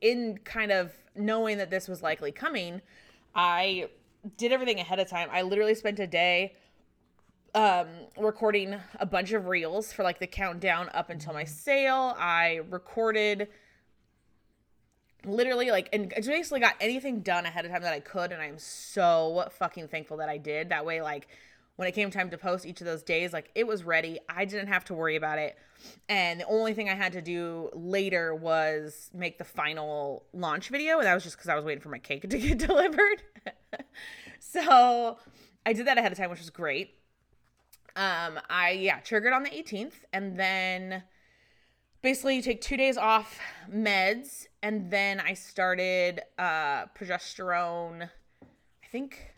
in 0.02 0.40
kind 0.44 0.72
of 0.72 0.92
knowing 1.16 1.60
that 1.60 1.70
this 1.70 1.88
was 1.88 2.02
likely 2.02 2.32
coming, 2.32 2.82
I 3.36 3.90
did 4.38 4.52
everything 4.52 4.80
ahead 4.80 5.00
of 5.00 5.08
time. 5.08 5.30
I 5.32 5.44
literally 5.44 5.76
spent 5.76 6.00
a 6.00 6.08
day 6.08 6.56
um 7.56 7.88
recording 8.18 8.76
a 9.00 9.06
bunch 9.06 9.32
of 9.32 9.46
reels 9.46 9.94
for 9.94 10.02
like 10.02 10.18
the 10.18 10.26
countdown 10.26 10.90
up 10.96 11.12
until 11.12 11.34
my 11.34 11.44
sale. 11.44 12.16
I 12.18 12.62
recorded 12.72 13.50
literally 15.26 15.72
like 15.72 15.90
and 15.94 16.10
basically 16.10 16.60
got 16.60 16.76
anything 16.80 17.22
done 17.22 17.46
ahead 17.46 17.66
of 17.66 17.72
time 17.72 17.82
that 17.82 17.94
I 17.94 18.00
could 18.00 18.32
and 18.32 18.42
I'm 18.42 18.58
so 18.58 19.48
fucking 19.58 19.88
thankful 19.88 20.18
that 20.18 20.30
I 20.30 20.38
did. 20.38 20.70
That 20.70 20.86
way 20.86 21.02
like 21.02 21.28
when 21.76 21.88
it 21.88 21.94
came 21.94 22.12
time 22.12 22.30
to 22.30 22.38
post 22.38 22.66
each 22.66 22.82
of 22.82 22.86
those 22.86 23.04
days, 23.04 23.34
like 23.34 23.50
it 23.56 23.66
was 23.66 23.84
ready. 23.84 24.20
I 24.30 24.46
didn't 24.46 24.68
have 24.68 24.86
to 24.86 24.94
worry 24.94 25.16
about 25.16 25.40
it. 25.40 25.58
And 26.08 26.40
the 26.40 26.46
only 26.46 26.74
thing 26.74 26.90
I 26.90 26.94
had 26.94 27.14
to 27.14 27.22
do 27.22 27.70
later 27.74 28.36
was 28.36 29.10
make 29.14 29.38
the 29.38 29.44
final 29.44 30.24
launch 30.34 30.70
video. 30.70 30.98
And 31.00 31.08
that 31.08 31.14
was 31.14 31.24
just 31.24 31.36
because 31.38 31.50
I 31.50 31.56
was 31.56 31.66
waiting 31.66 31.82
for 31.82 31.90
my 31.90 32.00
cake 32.00 32.22
to 32.30 32.38
get 32.38 32.60
delivered. 32.60 33.24
so 34.40 35.18
I 35.66 35.74
did 35.74 35.88
that 35.88 35.98
ahead 35.98 36.12
of 36.12 36.18
time, 36.18 36.30
which 36.30 36.40
was 36.40 36.50
great. 36.50 36.96
Um, 37.96 38.40
I, 38.50 38.72
yeah, 38.72 39.00
triggered 39.00 39.34
on 39.34 39.44
the 39.44 39.50
18th. 39.50 39.94
And 40.12 40.38
then 40.38 41.04
basically 42.04 42.36
you 42.36 42.42
take 42.44 42.62
two 42.62 42.78
days 42.78 42.98
off 42.98 43.40
meds. 43.74 44.46
And 44.62 44.92
then 44.92 45.20
I 45.20 45.34
started 45.34 46.22
uh, 46.38 46.86
progesterone, 46.96 48.04
I 48.04 48.88
think 48.92 49.34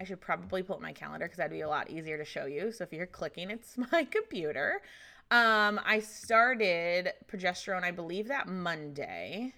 I 0.00 0.04
should 0.04 0.20
probably 0.20 0.64
pull 0.64 0.76
up 0.76 0.82
my 0.82 0.92
calendar 0.92 1.26
because 1.26 1.36
that'd 1.36 1.52
be 1.52 1.60
a 1.60 1.68
lot 1.68 1.88
easier 1.90 2.18
to 2.18 2.24
show 2.24 2.46
you. 2.46 2.72
So 2.72 2.82
if 2.82 2.92
you're 2.92 3.06
clicking, 3.06 3.50
it's 3.50 3.78
my 3.92 4.04
computer. 4.04 4.82
Um, 5.30 5.80
I 5.84 6.00
started 6.00 7.12
progesterone, 7.30 7.84
I 7.84 7.92
believe 7.92 8.28
that 8.28 8.48
Monday. 8.48 9.54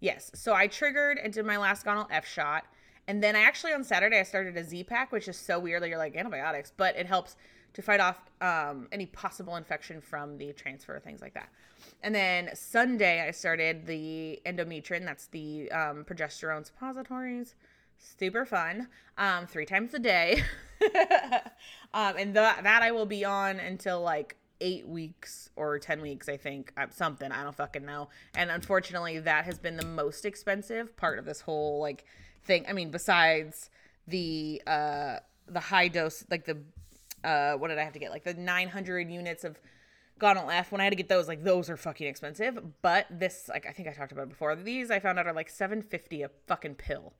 Yes. 0.00 0.30
So 0.34 0.54
I 0.54 0.68
triggered 0.68 1.18
and 1.18 1.32
did 1.32 1.44
my 1.44 1.56
last 1.56 1.84
gonal 1.84 2.06
F 2.10 2.26
shot. 2.26 2.64
And 3.08 3.22
then 3.22 3.34
I 3.34 3.40
actually 3.40 3.72
on 3.72 3.82
Saturday 3.82 4.20
I 4.20 4.22
started 4.22 4.56
a 4.56 4.62
Z 4.62 4.84
pack, 4.84 5.12
which 5.12 5.28
is 5.28 5.36
so 5.36 5.58
weird 5.58 5.82
that 5.82 5.88
you're 5.88 5.98
like 5.98 6.14
antibiotics, 6.14 6.72
but 6.76 6.94
it 6.96 7.06
helps 7.06 7.36
to 7.78 7.82
fight 7.82 8.00
off 8.00 8.18
um, 8.40 8.88
any 8.90 9.06
possible 9.06 9.54
infection 9.54 10.00
from 10.00 10.36
the 10.36 10.52
transfer, 10.52 10.98
things 10.98 11.20
like 11.20 11.32
that. 11.34 11.48
And 12.02 12.12
then 12.12 12.50
Sunday 12.52 13.24
I 13.24 13.30
started 13.30 13.86
the 13.86 14.40
endometrin, 14.44 15.04
that's 15.04 15.28
the 15.28 15.70
um, 15.70 16.04
progesterone 16.04 16.66
suppositories. 16.66 17.54
Super 17.98 18.44
fun. 18.44 18.88
Um 19.16 19.46
three 19.46 19.66
times 19.66 19.94
a 19.94 19.98
day. 19.98 20.42
Um 21.94 22.14
and 22.18 22.34
that 22.34 22.62
that 22.64 22.82
i 22.82 22.92
will 22.92 23.06
be 23.06 23.24
on 23.24 23.58
until 23.58 24.02
like 24.02 24.36
eight 24.60 24.86
weeks 24.86 25.48
or 25.56 25.78
10 25.78 26.02
weeks 26.02 26.28
i 26.28 26.36
think 26.36 26.72
uh, 26.76 26.86
something 26.90 27.32
i 27.32 27.42
don't 27.42 27.56
fucking 27.56 27.84
know. 27.84 28.08
And 28.34 28.50
unfortunately 28.50 29.18
that 29.20 29.44
has 29.46 29.58
been 29.58 29.76
the 29.76 29.86
most 29.86 30.24
expensive 30.24 30.96
part 30.96 31.18
of 31.18 31.24
this 31.24 31.40
whole 31.40 31.80
like 31.80 32.04
thing. 32.44 32.66
I 32.68 32.72
mean 32.72 32.90
besides 32.90 33.70
the 34.06 34.62
uh 34.66 35.16
the 35.48 35.60
high 35.60 35.88
dose 35.88 36.24
like 36.30 36.44
the 36.44 36.58
uh 37.24 37.54
what 37.54 37.68
did 37.68 37.78
i 37.78 37.84
have 37.84 37.92
to 37.92 37.98
get 37.98 38.10
like 38.10 38.24
the 38.24 38.34
900 38.34 39.10
units 39.10 39.44
of 39.44 39.58
Gonal 40.20 40.52
F 40.52 40.72
when 40.72 40.80
I 40.80 40.84
had 40.84 40.90
to 40.90 40.96
get 40.96 41.08
those, 41.08 41.28
like 41.28 41.44
those 41.44 41.70
are 41.70 41.76
fucking 41.76 42.08
expensive. 42.08 42.58
But 42.82 43.06
this, 43.08 43.48
like 43.48 43.66
I 43.68 43.70
think 43.70 43.86
I 43.86 43.92
talked 43.92 44.10
about 44.10 44.28
before. 44.28 44.56
These 44.56 44.90
I 44.90 44.98
found 44.98 45.16
out 45.16 45.28
are 45.28 45.32
like 45.32 45.48
seven 45.48 45.80
fifty 45.80 46.22
a 46.22 46.30
fucking 46.48 46.74
pill 46.74 47.12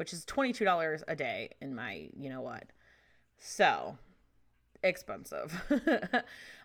which 0.00 0.14
is 0.14 0.24
$22 0.24 1.02
a 1.08 1.14
day 1.14 1.50
in 1.60 1.74
my, 1.74 2.08
you 2.16 2.30
know 2.30 2.40
what. 2.40 2.64
So, 3.36 3.98
expensive. 4.82 5.62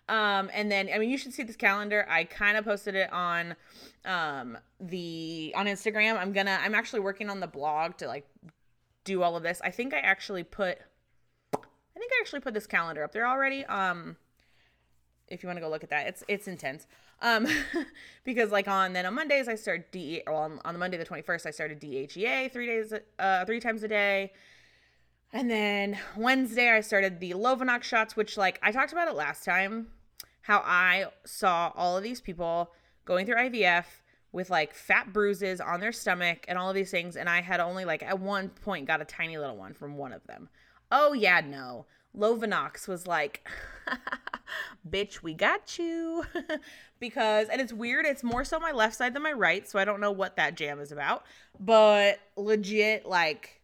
um 0.08 0.48
and 0.54 0.70
then 0.72 0.88
I 0.94 0.96
mean 0.98 1.10
you 1.10 1.18
should 1.18 1.34
see 1.34 1.42
this 1.42 1.54
calendar. 1.54 2.06
I 2.08 2.24
kind 2.24 2.56
of 2.56 2.64
posted 2.64 2.94
it 2.94 3.12
on 3.12 3.54
um 4.06 4.56
the 4.80 5.52
on 5.54 5.66
Instagram. 5.66 6.16
I'm 6.16 6.32
to 6.32 6.48
I'm 6.48 6.74
actually 6.74 7.00
working 7.00 7.28
on 7.28 7.40
the 7.40 7.46
blog 7.46 7.98
to 7.98 8.06
like 8.06 8.26
do 9.04 9.22
all 9.22 9.36
of 9.36 9.42
this. 9.42 9.60
I 9.62 9.70
think 9.70 9.92
I 9.92 9.98
actually 9.98 10.42
put 10.42 10.78
I 11.96 11.98
think 11.98 12.12
I 12.12 12.20
actually 12.20 12.40
put 12.40 12.54
this 12.54 12.66
calendar 12.66 13.02
up 13.02 13.12
there 13.12 13.26
already. 13.26 13.64
Um 13.64 14.16
if 15.28 15.42
you 15.42 15.48
want 15.48 15.56
to 15.56 15.60
go 15.60 15.68
look 15.68 15.82
at 15.82 15.90
that. 15.90 16.06
It's 16.06 16.22
it's 16.28 16.46
intense. 16.46 16.86
Um, 17.22 17.48
because 18.24 18.50
like 18.50 18.68
on 18.68 18.92
then 18.92 19.06
on 19.06 19.14
Mondays 19.14 19.48
I 19.48 19.54
start 19.54 19.90
D 19.90 20.22
well 20.26 20.36
on, 20.36 20.60
on 20.64 20.74
the 20.74 20.78
Monday 20.78 20.98
the 20.98 21.06
21st 21.06 21.46
I 21.46 21.50
started 21.50 21.80
DHEA 21.80 22.52
three 22.52 22.66
days 22.66 22.92
uh 23.18 23.44
three 23.44 23.60
times 23.60 23.82
a 23.82 23.88
day. 23.88 24.32
And 25.32 25.50
then 25.50 25.98
Wednesday 26.16 26.70
I 26.70 26.80
started 26.80 27.20
the 27.20 27.32
Lovenox 27.32 27.82
shots, 27.82 28.16
which 28.16 28.36
like 28.36 28.58
I 28.62 28.70
talked 28.70 28.92
about 28.92 29.08
it 29.08 29.14
last 29.14 29.44
time, 29.44 29.88
how 30.42 30.62
I 30.64 31.06
saw 31.24 31.72
all 31.74 31.96
of 31.96 32.02
these 32.02 32.20
people 32.20 32.72
going 33.04 33.26
through 33.26 33.36
IVF 33.36 33.84
with 34.32 34.50
like 34.50 34.74
fat 34.74 35.12
bruises 35.12 35.60
on 35.60 35.80
their 35.80 35.92
stomach 35.92 36.44
and 36.46 36.58
all 36.58 36.68
of 36.68 36.74
these 36.74 36.90
things, 36.90 37.16
and 37.16 37.28
I 37.28 37.40
had 37.40 37.58
only 37.58 37.84
like 37.84 38.02
at 38.02 38.20
one 38.20 38.50
point 38.50 38.86
got 38.86 39.00
a 39.00 39.04
tiny 39.04 39.38
little 39.38 39.56
one 39.56 39.72
from 39.72 39.96
one 39.96 40.12
of 40.12 40.24
them. 40.26 40.48
Oh 40.90 41.12
yeah, 41.12 41.40
no. 41.40 41.86
Lovenox 42.16 42.88
was 42.88 43.06
like, 43.06 43.46
bitch, 44.88 45.22
we 45.22 45.34
got 45.34 45.78
you. 45.78 46.24
because, 47.00 47.48
and 47.48 47.60
it's 47.60 47.72
weird, 47.72 48.06
it's 48.06 48.24
more 48.24 48.44
so 48.44 48.58
my 48.58 48.72
left 48.72 48.96
side 48.96 49.14
than 49.14 49.22
my 49.22 49.32
right, 49.32 49.68
so 49.68 49.78
I 49.78 49.84
don't 49.84 50.00
know 50.00 50.12
what 50.12 50.36
that 50.36 50.56
jam 50.56 50.80
is 50.80 50.92
about. 50.92 51.24
But 51.60 52.20
legit, 52.36 53.04
like, 53.06 53.60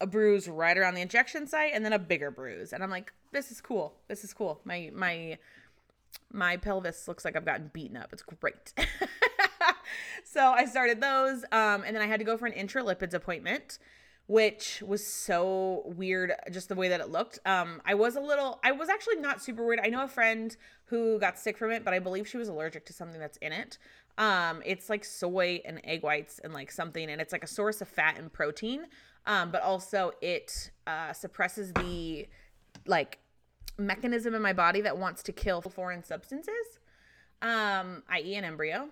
a 0.00 0.06
bruise 0.06 0.48
right 0.48 0.76
around 0.76 0.94
the 0.94 1.00
injection 1.00 1.46
site 1.46 1.72
and 1.72 1.84
then 1.84 1.92
a 1.92 1.98
bigger 1.98 2.30
bruise. 2.30 2.72
And 2.72 2.82
I'm 2.82 2.90
like, 2.90 3.12
this 3.32 3.50
is 3.50 3.60
cool. 3.60 3.94
This 4.08 4.24
is 4.24 4.34
cool. 4.34 4.60
My, 4.64 4.90
my, 4.92 5.38
my 6.32 6.56
pelvis 6.56 7.08
looks 7.08 7.24
like 7.24 7.36
I've 7.36 7.44
gotten 7.44 7.70
beaten 7.72 7.96
up. 7.96 8.12
It's 8.12 8.22
great. 8.22 8.74
so 10.24 10.50
I 10.50 10.66
started 10.66 11.00
those. 11.00 11.44
Um, 11.52 11.84
and 11.86 11.94
then 11.96 12.02
I 12.02 12.06
had 12.06 12.18
to 12.18 12.24
go 12.24 12.36
for 12.36 12.46
an 12.46 12.52
intralipids 12.52 13.14
appointment 13.14 13.78
which 14.26 14.82
was 14.86 15.06
so 15.06 15.82
weird 15.84 16.32
just 16.50 16.68
the 16.68 16.74
way 16.74 16.88
that 16.88 17.00
it 17.00 17.10
looked. 17.10 17.38
Um 17.44 17.82
I 17.84 17.94
was 17.94 18.16
a 18.16 18.20
little 18.20 18.58
I 18.64 18.72
was 18.72 18.88
actually 18.88 19.16
not 19.16 19.42
super 19.42 19.64
weird. 19.64 19.80
I 19.82 19.88
know 19.88 20.02
a 20.02 20.08
friend 20.08 20.56
who 20.86 21.18
got 21.18 21.38
sick 21.38 21.58
from 21.58 21.70
it, 21.70 21.84
but 21.84 21.92
I 21.92 21.98
believe 21.98 22.26
she 22.26 22.38
was 22.38 22.48
allergic 22.48 22.86
to 22.86 22.92
something 22.92 23.20
that's 23.20 23.36
in 23.38 23.52
it. 23.52 23.78
Um 24.16 24.62
it's 24.64 24.88
like 24.88 25.04
soy 25.04 25.60
and 25.64 25.80
egg 25.84 26.02
whites 26.02 26.40
and 26.42 26.54
like 26.54 26.70
something 26.70 27.10
and 27.10 27.20
it's 27.20 27.32
like 27.32 27.44
a 27.44 27.48
source 27.48 27.82
of 27.82 27.88
fat 27.88 28.18
and 28.18 28.32
protein. 28.32 28.86
Um 29.26 29.50
but 29.50 29.62
also 29.62 30.12
it 30.22 30.70
uh 30.86 31.12
suppresses 31.12 31.72
the 31.74 32.26
like 32.86 33.18
mechanism 33.76 34.34
in 34.34 34.40
my 34.40 34.52
body 34.54 34.80
that 34.80 34.96
wants 34.96 35.22
to 35.24 35.32
kill 35.32 35.60
foreign 35.60 36.02
substances. 36.02 36.78
Um 37.42 38.02
i.e. 38.08 38.34
an 38.36 38.44
embryo. 38.44 38.88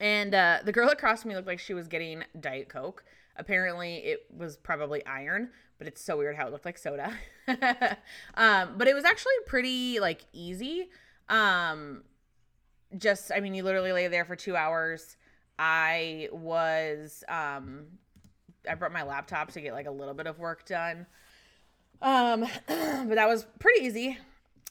And 0.00 0.34
uh 0.34 0.58
the 0.64 0.72
girl 0.72 0.88
across 0.88 1.22
from 1.22 1.28
me 1.28 1.36
looked 1.36 1.46
like 1.46 1.60
she 1.60 1.74
was 1.74 1.86
getting 1.86 2.24
diet 2.40 2.68
coke 2.68 3.04
Apparently, 3.38 3.96
it 3.96 4.26
was 4.36 4.56
probably 4.56 5.04
iron, 5.06 5.50
but 5.78 5.86
it's 5.86 6.02
so 6.02 6.16
weird 6.16 6.36
how 6.36 6.46
it 6.46 6.52
looked 6.52 6.64
like 6.64 6.78
soda. 6.78 7.12
um, 8.34 8.74
but 8.76 8.88
it 8.88 8.94
was 8.94 9.04
actually 9.04 9.34
pretty 9.46 10.00
like 10.00 10.24
easy. 10.32 10.88
Um, 11.28 12.02
just, 12.96 13.32
I 13.34 13.40
mean, 13.40 13.54
you 13.54 13.62
literally 13.62 13.92
lay 13.92 14.08
there 14.08 14.24
for 14.24 14.36
two 14.36 14.56
hours. 14.56 15.16
I 15.58 16.28
was, 16.32 17.24
um, 17.28 17.86
I 18.68 18.74
brought 18.74 18.92
my 18.92 19.02
laptop 19.02 19.52
to 19.52 19.60
get 19.60 19.72
like 19.72 19.86
a 19.86 19.90
little 19.90 20.14
bit 20.14 20.26
of 20.26 20.38
work 20.38 20.66
done. 20.66 21.06
Um, 22.02 22.40
but 22.66 23.14
that 23.14 23.28
was 23.28 23.46
pretty 23.58 23.84
easy. 23.84 24.18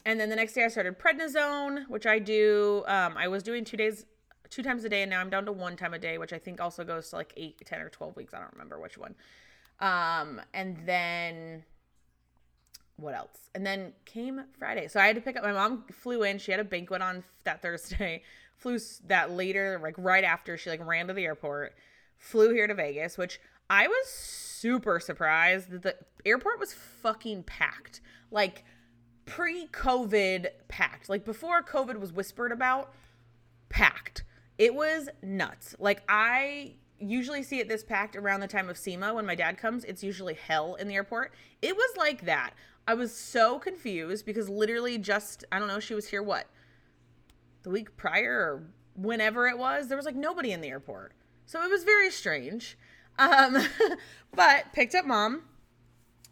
And 0.06 0.20
then 0.20 0.30
the 0.30 0.36
next 0.36 0.54
day 0.54 0.64
I 0.64 0.68
started 0.68 1.00
prednisone, 1.00 1.90
which 1.90 2.06
I 2.06 2.20
do. 2.20 2.84
Um, 2.88 3.16
I 3.18 3.28
was 3.28 3.42
doing 3.42 3.66
two 3.66 3.78
days 3.78 4.06
two 4.56 4.64
times 4.64 4.86
a 4.86 4.90
day 4.90 5.02
and 5.02 5.10
now 5.10 5.20
I'm 5.20 5.30
down 5.30 5.46
to 5.46 5.52
one 5.52 5.76
time 5.76 5.94
a 5.94 6.00
day, 6.00 6.18
which 6.18 6.32
I 6.32 6.40
think 6.40 6.62
also 6.62 6.86
goes 6.86 7.10
to 7.10 7.18
like 7.18 7.34
eight, 7.36 7.62
10 7.66 7.82
or 7.82 7.90
12 7.90 8.16
weeks. 8.16 8.34
I 8.34 8.40
don't 8.40 8.54
remember 8.54 8.80
which 8.80 8.98
one. 8.98 9.14
Um, 9.82 10.40
and 10.54 10.78
then 10.86 11.66
what 12.96 13.14
else? 13.14 13.50
And 13.54 13.66
then 13.66 13.92
came 14.06 14.42
Friday. 14.58 14.88
So 14.88 15.02
I 15.02 15.08
had 15.08 15.16
to 15.18 15.22
pick 15.22 15.36
up 15.36 15.44
my 15.44 15.52
mom 15.52 15.84
flew 15.92 16.24
in. 16.24 16.38
She 16.38 16.52
had 16.52 16.62
a 16.62 16.64
banquet 16.64 17.02
on 17.02 17.26
that 17.44 17.62
Thursday. 17.62 18.24
Flew 18.58 18.80
that 19.08 19.32
later, 19.32 19.82
like 19.84 19.96
right 19.98 20.24
after 20.24 20.56
she 20.56 20.70
like 20.70 20.86
ran 20.86 21.08
to 21.08 21.14
the 21.14 21.26
airport. 21.26 21.76
Flew 22.18 22.54
here 22.54 22.68
to 22.68 22.74
Vegas, 22.74 23.18
which 23.18 23.42
I 23.70 23.90
was 23.90 24.08
super 24.08 25.02
surprised 25.02 25.72
that 25.72 25.82
the 25.82 25.98
airport 26.26 26.62
was 26.62 26.74
fucking 26.74 27.44
packed. 27.44 28.00
Like 28.32 28.64
pre-COVID 29.26 30.48
packed. 30.70 31.10
Like 31.10 31.26
before 31.26 31.62
COVID 31.62 32.00
was 32.00 32.14
whispered 32.14 32.54
about, 32.54 32.94
packed. 33.68 34.24
It 34.58 34.74
was 34.74 35.10
nuts. 35.22 35.76
Like 35.80 36.04
I 36.08 36.76
usually 37.00 37.44
see 37.44 37.60
it 37.60 37.68
this 37.68 37.84
packed 37.84 38.16
around 38.16 38.40
the 38.40 38.48
time 38.48 38.70
of 38.70 38.78
SEMA 38.78 39.14
when 39.14 39.26
my 39.26 39.36
dad 39.36 39.58
comes. 39.58 39.84
It's 39.84 40.04
usually 40.04 40.34
hell 40.34 40.76
in 40.76 40.88
the 40.88 40.96
airport. 40.96 41.34
It 41.62 41.76
was 41.76 41.98
like 41.98 42.26
that. 42.26 42.54
I 42.88 42.94
was 42.94 43.16
so 43.16 43.60
confused 43.60 44.26
because 44.26 44.48
literally 44.48 44.98
just 44.98 45.44
I 45.52 45.60
don't 45.60 45.68
know, 45.68 45.80
she 45.80 45.96
was 45.96 46.08
here 46.08 46.24
what? 46.24 46.48
The 47.64 47.70
week 47.70 47.98
prior 47.98 48.32
or 48.32 48.64
whenever 48.96 49.48
it 49.48 49.58
was, 49.58 49.88
there 49.88 49.98
was 49.98 50.06
like 50.06 50.16
nobody 50.16 50.52
in 50.52 50.62
the 50.62 50.70
airport. 50.70 51.14
So 51.46 51.62
it 51.64 51.70
was 51.70 51.84
very 51.84 52.12
strange. 52.12 52.78
Um 53.20 53.58
but 54.34 54.72
picked 54.74 54.96
up 54.96 55.06
mom 55.06 55.44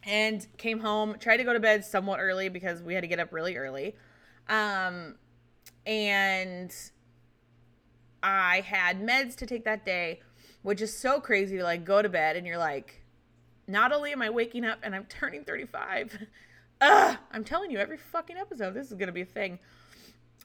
and 0.06 0.46
came 0.58 0.80
home, 0.80 1.15
tried 1.20 1.38
to 1.38 1.44
go 1.44 1.53
to 1.53 1.60
bed 1.60 1.84
somewhat 1.84 2.20
early 2.20 2.50
because 2.50 2.82
we 2.82 2.94
had 2.94 3.01
to 3.01 3.08
get 3.08 3.20
up 3.20 3.34
really 3.34 3.58
early. 3.58 3.96
Um 4.48 5.15
and 5.86 6.74
I 8.24 8.62
had 8.62 9.01
meds 9.01 9.36
to 9.38 9.46
take 9.46 9.65
that 9.65 9.86
day, 9.86 10.22
which 10.62 10.82
is 10.82 10.98
so 10.98 11.20
crazy 11.20 11.58
to 11.58 11.63
like 11.63 11.84
go 11.84 12.01
to 12.01 12.10
bed 12.10 12.38
and 12.38 12.48
you're 12.48 12.58
like, 12.58 13.03
not 13.68 13.92
only 13.92 14.13
am 14.13 14.22
I 14.22 14.30
waking 14.30 14.65
up 14.65 14.80
and 14.82 14.96
I'm 14.96 15.06
turning 15.06 15.44
35, 15.44 16.18
ugh, 16.82 17.18
I'm 17.32 17.44
telling 17.44 17.70
you, 17.70 17.77
every 17.77 17.98
fucking 17.98 18.38
episode, 18.38 18.74
this 18.74 18.88
is 18.88 18.94
gonna 18.94 19.12
be 19.12 19.22
a 19.22 19.25
thing. 19.25 19.60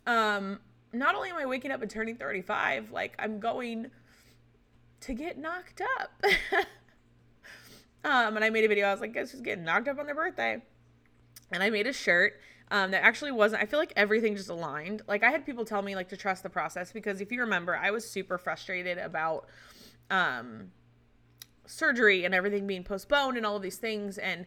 Um, 0.06 0.58
not 0.92 1.14
only 1.14 1.30
am 1.30 1.36
I 1.36 1.46
waking 1.46 1.70
up 1.70 1.80
and 1.80 1.90
turning 1.90 2.16
35, 2.16 2.90
like 2.90 3.14
I'm 3.18 3.38
going 3.38 3.90
to 5.00 5.14
get 5.14 5.38
knocked 5.38 5.80
up. 5.98 6.24
um, 8.04 8.36
and 8.36 8.44
I 8.44 8.50
made 8.50 8.64
a 8.64 8.68
video. 8.68 8.88
I 8.88 8.92
was 8.92 9.00
like, 9.00 9.14
guys, 9.14 9.30
just 9.30 9.44
getting 9.44 9.64
knocked 9.64 9.88
up 9.88 9.98
on 9.98 10.06
their 10.06 10.14
birthday. 10.14 10.62
And 11.52 11.62
I 11.62 11.70
made 11.70 11.86
a 11.86 11.92
shirt 11.92 12.40
um, 12.70 12.90
that 12.90 13.04
actually 13.04 13.32
wasn't. 13.32 13.62
I 13.62 13.66
feel 13.66 13.78
like 13.78 13.92
everything 13.96 14.36
just 14.36 14.48
aligned. 14.48 15.02
Like 15.08 15.22
I 15.22 15.30
had 15.30 15.46
people 15.46 15.64
tell 15.64 15.82
me 15.82 15.94
like 15.94 16.08
to 16.10 16.16
trust 16.16 16.42
the 16.42 16.50
process 16.50 16.92
because 16.92 17.20
if 17.20 17.32
you 17.32 17.40
remember, 17.40 17.76
I 17.76 17.90
was 17.90 18.08
super 18.08 18.36
frustrated 18.38 18.98
about 18.98 19.46
um, 20.10 20.70
surgery 21.66 22.24
and 22.24 22.34
everything 22.34 22.66
being 22.66 22.84
postponed 22.84 23.36
and 23.36 23.46
all 23.46 23.56
of 23.56 23.62
these 23.62 23.76
things. 23.76 24.18
And 24.18 24.46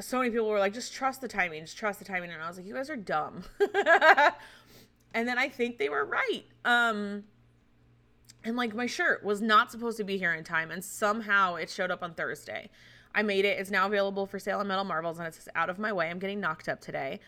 so 0.00 0.18
many 0.18 0.30
people 0.30 0.48
were 0.48 0.58
like 0.58 0.72
just 0.72 0.92
trust 0.92 1.20
the 1.20 1.28
timing 1.28 1.62
just 1.62 1.76
trust 1.76 1.98
the 1.98 2.04
timing. 2.04 2.30
And 2.30 2.42
i 2.42 2.48
was 2.48 2.56
like 2.56 2.66
you 2.66 2.74
guys 2.74 2.90
are 2.90 2.96
dumb. 2.96 3.44
And 5.12 5.26
then 5.26 5.38
i 5.38 5.48
think 5.48 5.78
they 5.78 5.88
were 5.88 6.04
right. 6.04 6.44
Um 6.64 7.24
and 8.44 8.56
like 8.56 8.76
my 8.76 8.86
shirt 8.86 9.24
was 9.24 9.42
not 9.42 9.72
supposed 9.72 9.96
to 9.96 10.04
be 10.04 10.18
here 10.18 10.32
in 10.32 10.44
time. 10.44 10.70
And 10.70 10.84
somehow 10.84 11.56
it 11.56 11.68
showed 11.68 11.90
up 11.90 12.02
on 12.02 12.14
thursday. 12.14 12.70
I 13.12 13.22
made 13.22 13.44
it. 13.44 13.58
It's 13.58 13.72
now 13.72 13.88
available 13.88 14.24
for 14.24 14.38
sale 14.38 14.60
on 14.60 14.68
metal 14.68 14.84
marvels 14.84 15.18
and 15.18 15.26
it's 15.26 15.48
out 15.56 15.68
of 15.68 15.80
my 15.80 15.92
way. 15.92 16.08
I'm 16.08 16.20
getting 16.20 16.38
knocked 16.38 16.68
up 16.68 16.80
today 16.80 17.18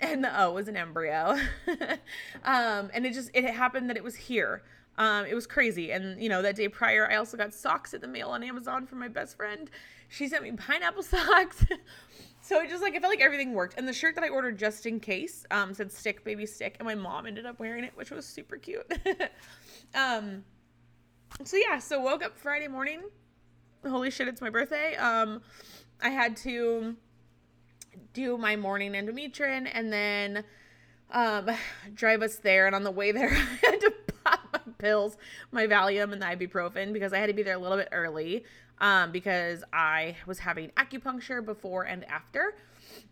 and 0.00 0.24
the 0.24 0.42
o 0.42 0.52
was 0.52 0.68
an 0.68 0.76
embryo 0.76 1.36
um 2.44 2.90
and 2.92 3.06
it 3.06 3.12
just 3.12 3.30
it 3.34 3.44
happened 3.44 3.88
that 3.90 3.96
it 3.96 4.04
was 4.04 4.16
here 4.16 4.62
um, 5.00 5.24
it 5.24 5.34
was 5.34 5.46
crazy. 5.46 5.92
And, 5.92 6.22
you 6.22 6.28
know, 6.28 6.42
that 6.42 6.56
day 6.56 6.68
prior, 6.68 7.10
I 7.10 7.16
also 7.16 7.38
got 7.38 7.54
socks 7.54 7.94
in 7.94 8.02
the 8.02 8.06
mail 8.06 8.28
on 8.28 8.42
Amazon 8.42 8.86
from 8.86 8.98
my 8.98 9.08
best 9.08 9.34
friend. 9.34 9.70
She 10.08 10.28
sent 10.28 10.42
me 10.42 10.52
pineapple 10.52 11.02
socks. 11.02 11.64
so 12.42 12.60
it 12.60 12.68
just 12.68 12.82
like, 12.82 12.94
I 12.94 12.98
felt 12.98 13.10
like 13.10 13.22
everything 13.22 13.54
worked. 13.54 13.78
And 13.78 13.88
the 13.88 13.94
shirt 13.94 14.14
that 14.16 14.24
I 14.24 14.28
ordered 14.28 14.58
just 14.58 14.84
in 14.84 15.00
case 15.00 15.46
um, 15.50 15.72
said 15.72 15.90
stick, 15.90 16.22
baby, 16.22 16.44
stick. 16.44 16.76
And 16.78 16.86
my 16.86 16.94
mom 16.94 17.26
ended 17.26 17.46
up 17.46 17.58
wearing 17.58 17.82
it, 17.82 17.92
which 17.94 18.10
was 18.10 18.26
super 18.26 18.58
cute. 18.58 18.92
um, 19.94 20.44
so 21.44 21.56
yeah, 21.56 21.78
so 21.78 21.98
woke 21.98 22.22
up 22.22 22.36
Friday 22.36 22.68
morning. 22.68 23.00
Holy 23.88 24.10
shit, 24.10 24.28
it's 24.28 24.42
my 24.42 24.50
birthday. 24.50 24.96
Um, 24.96 25.40
I 26.02 26.10
had 26.10 26.36
to 26.38 26.94
do 28.12 28.36
my 28.36 28.56
morning 28.56 28.92
endometrin 28.92 29.70
and 29.72 29.92
then 29.92 30.44
um, 31.10 31.50
drive 31.94 32.22
us 32.22 32.36
there. 32.36 32.66
And 32.66 32.74
on 32.74 32.84
the 32.84 32.90
way 32.90 33.12
there, 33.12 33.30
I 33.62 33.66
had 33.66 33.80
to 33.80 33.92
pop 34.24 34.40
my 34.52 34.72
pills, 34.78 35.16
my 35.52 35.66
Valium 35.66 36.12
and 36.12 36.22
the 36.22 36.26
ibuprofen 36.26 36.92
because 36.92 37.12
I 37.12 37.18
had 37.18 37.26
to 37.26 37.32
be 37.32 37.42
there 37.42 37.56
a 37.56 37.58
little 37.58 37.76
bit 37.76 37.88
early 37.92 38.44
um, 38.78 39.12
because 39.12 39.62
I 39.72 40.16
was 40.26 40.38
having 40.38 40.70
acupuncture 40.70 41.44
before 41.44 41.84
and 41.84 42.04
after. 42.04 42.54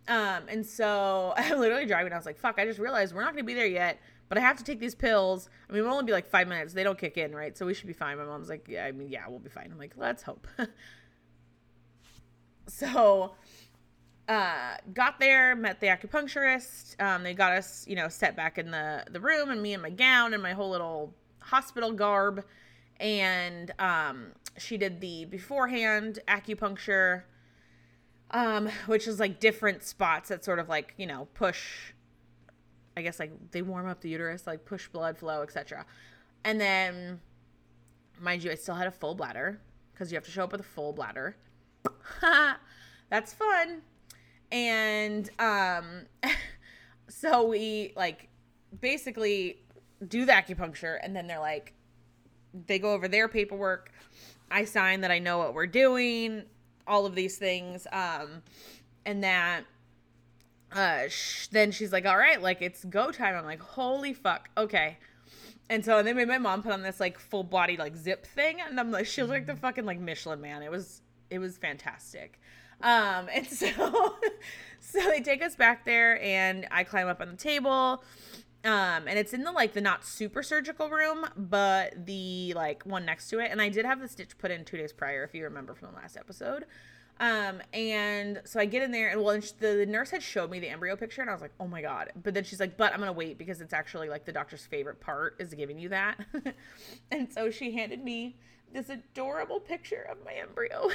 Um, 0.09 0.45
and 0.49 0.65
so 0.65 1.35
I'm 1.37 1.59
literally 1.59 1.87
driving. 1.87 2.13
I 2.13 2.17
was 2.17 2.27
like, 2.27 2.39
fuck, 2.39 2.59
I 2.59 2.65
just 2.65 2.79
realized 2.79 3.15
we're 3.15 3.23
not 3.23 3.33
going 3.33 3.45
to 3.45 3.47
be 3.47 3.55
there 3.55 3.67
yet, 3.67 4.01
but 4.29 4.39
I 4.39 4.41
have 4.41 4.57
to 4.59 4.65
take 4.65 4.81
these 4.81 4.95
pills. 4.95 5.49
I 5.69 5.73
mean, 5.73 5.83
we'll 5.83 5.93
only 5.93 6.05
be 6.05 6.13
like 6.13 6.29
five 6.29 6.49
minutes. 6.49 6.73
They 6.73 6.83
don't 6.83 6.99
kick 6.99 7.17
in, 7.17 7.35
right? 7.35 7.57
So 7.57 7.67
we 7.67 7.75
should 7.75 7.87
be 7.87 7.93
fine. 7.93 8.19
My 8.19 8.25
mom's 8.25 8.49
like, 8.49 8.67
yeah, 8.69 8.85
I 8.85 8.93
mean, 8.93 9.09
yeah, 9.09 9.29
we'll 9.29 9.39
be 9.39 9.51
fine. 9.51 9.69
I'm 9.71 9.79
like, 9.79 9.95
let's 9.97 10.23
hope. 10.23 10.47
so 12.67 13.35
uh, 14.29 14.77
got 14.93 15.19
there, 15.19 15.57
met 15.57 15.81
the 15.81 15.87
acupuncturist. 15.87 17.01
Um, 17.03 17.23
they 17.23 17.35
got 17.35 17.53
us, 17.53 17.85
you 17.89 17.97
know, 17.97 18.09
set 18.09 18.37
back 18.37 18.59
in 18.59 18.71
the 18.71 19.05
the 19.11 19.21
room, 19.21 19.51
and 19.51 19.63
me 19.63 19.73
and 19.73 19.83
my 19.83 19.91
gown 19.91 20.35
and 20.35 20.43
my 20.43 20.53
whole 20.53 20.71
little 20.71 21.15
hospital 21.41 21.93
garb. 21.93 22.45
And 23.01 23.71
um, 23.79 24.33
she 24.59 24.77
did 24.77 25.01
the 25.01 25.25
beforehand 25.27 26.19
acupuncture 26.29 27.23
um, 28.31 28.69
which 28.87 29.07
is 29.07 29.19
like 29.19 29.41
different 29.41 29.83
spots 29.83 30.29
that 30.29 30.45
sort 30.45 30.59
of 30.59 30.69
like 30.69 30.93
you 30.99 31.07
know 31.07 31.29
push 31.35 31.93
i 32.97 33.03
guess 33.03 33.19
like 33.19 33.33
they 33.53 33.63
warm 33.63 33.89
up 33.89 34.01
the 34.01 34.09
uterus 34.09 34.47
like 34.47 34.65
push 34.65 34.89
blood 34.89 35.17
flow 35.17 35.43
etc 35.43 35.87
and 36.45 36.61
then 36.61 37.21
mind 38.21 38.43
you 38.45 38.51
i 38.51 38.55
still 38.55 38.75
had 38.75 38.87
a 38.87 38.91
full 38.91 39.15
bladder 39.15 39.61
because 39.99 40.13
you 40.13 40.17
have 40.17 40.25
to 40.25 40.31
show 40.31 40.45
up 40.45 40.53
with 40.53 40.61
a 40.61 40.65
full 40.65 40.93
bladder. 40.93 41.37
That's 43.11 43.33
fun 43.33 43.83
and 44.51 45.31
um 45.39 46.07
so 47.09 47.47
we 47.47 47.93
like 47.97 48.29
basically 48.81 49.59
do 50.07 50.25
the 50.25 50.33
acupuncture 50.33 50.99
and 51.03 51.15
then 51.15 51.27
they're 51.27 51.41
like 51.41 51.75
they 52.67 52.79
go 52.79 52.93
over 52.93 53.09
their 53.09 53.29
paperwork. 53.29 53.93
I 54.51 54.65
sign 54.65 55.03
that 55.03 55.11
i 55.11 55.19
know 55.19 55.39
what 55.39 55.53
we're 55.53 55.67
doing 55.67 56.45
all 56.87 57.05
of 57.05 57.15
these 57.15 57.37
things 57.37 57.87
um 57.93 58.43
and 59.05 59.23
that 59.23 59.65
uh 60.73 61.09
sh- 61.09 61.49
then 61.49 61.71
she's 61.71 61.93
like 61.93 62.07
all 62.07 62.17
right 62.17 62.41
like 62.41 62.63
it's 62.63 62.85
go 62.85 63.11
time. 63.11 63.37
I'm 63.37 63.45
like 63.45 63.61
holy 63.61 64.15
fuck 64.15 64.49
okay. 64.57 64.99
And 65.71 65.85
so 65.85 65.99
and 65.99 66.17
made 66.17 66.29
my 66.29 66.39
mom 66.39 66.63
put 66.63 66.73
on 66.73 66.83
this 66.83 66.99
like 66.99 67.19
full 67.19 67.45
body 67.45 67.77
like 67.77 67.95
zip 67.95 68.25
thing 68.25 68.59
and 68.67 68.81
i'm 68.81 68.91
like 68.91 69.05
she 69.07 69.21
was 69.21 69.31
like 69.31 69.47
the 69.47 69.57
fucking 69.57 69.85
like 69.85 70.01
michelin 70.01 70.41
man. 70.41 70.63
It 70.63 70.71
was 70.71 71.03
it 71.31 71.39
was 71.39 71.57
fantastic. 71.57 72.41
Um 72.81 73.29
and 73.35 73.47
so 73.47 74.17
so 74.81 75.01
they 75.11 75.21
take 75.21 75.43
us 75.43 75.57
back 75.57 75.85
there 75.85 76.23
and 76.23 76.67
i 76.71 76.85
climb 76.85 77.09
up 77.09 77.21
on 77.21 77.29
the 77.31 77.37
table. 77.37 78.03
Um 78.65 79.07
and 79.07 79.19
it's 79.19 79.33
in 79.33 79.45
the 79.45 79.53
like 79.53 79.73
the 79.73 79.81
not 79.81 80.05
super 80.05 80.43
surgical 80.43 80.91
room 80.91 81.27
but 81.37 82.07
the 82.07 82.53
like 82.55 82.85
one 82.85 83.05
next 83.05 83.29
to 83.31 83.41
it. 83.41 83.51
And 83.51 83.61
i 83.61 83.69
did 83.69 83.85
have 83.85 84.01
the 84.01 84.09
stitch 84.09 84.37
put 84.39 84.51
in 84.51 84.65
two 84.65 84.77
days 84.77 84.93
prior 84.93 85.25
if 85.25 85.35
you 85.35 85.45
remember 85.45 85.75
from 85.75 85.89
the 85.91 85.97
last 85.97 86.17
episode. 86.17 86.65
Um 87.21 87.61
and 87.73 88.41
so 88.45 88.61
i 88.61 88.65
get 88.65 88.83
in 88.83 88.93
there 88.93 89.09
and 89.09 89.21
well 89.21 89.31
and 89.31 89.43
the, 89.59 89.75
the 89.79 89.87
nurse 89.87 90.11
had 90.11 90.23
showed 90.23 90.51
me 90.51 90.61
the 90.61 90.69
embryo 90.69 90.95
picture 90.95 91.21
and 91.21 91.29
i 91.29 91.33
was 91.33 91.43
like 91.43 91.55
oh 91.59 91.67
my 91.67 91.83
god. 91.83 92.13
But 92.23 92.35
then 92.35 92.45
she's 92.45 92.61
like 92.61 92.77
but 92.77 92.93
i'm 92.93 93.01
gonna 93.01 93.13
wait 93.13 93.39
because 93.39 93.61
it's 93.61 93.73
actually 93.73 94.09
like 94.09 94.25
the 94.25 94.33
doctor's 94.33 94.65
favorite 94.67 95.01
part 95.01 95.35
is 95.41 95.53
giving 95.55 95.79
you 95.81 95.89
that. 95.89 96.19
And 97.11 97.33
so 97.33 97.51
she 97.51 97.73
handed 97.73 98.05
me 98.05 98.37
this 98.73 98.89
adorable 98.89 99.61
picture 99.61 100.07
of 100.11 100.19
my 100.25 100.33
embryo 100.35 100.89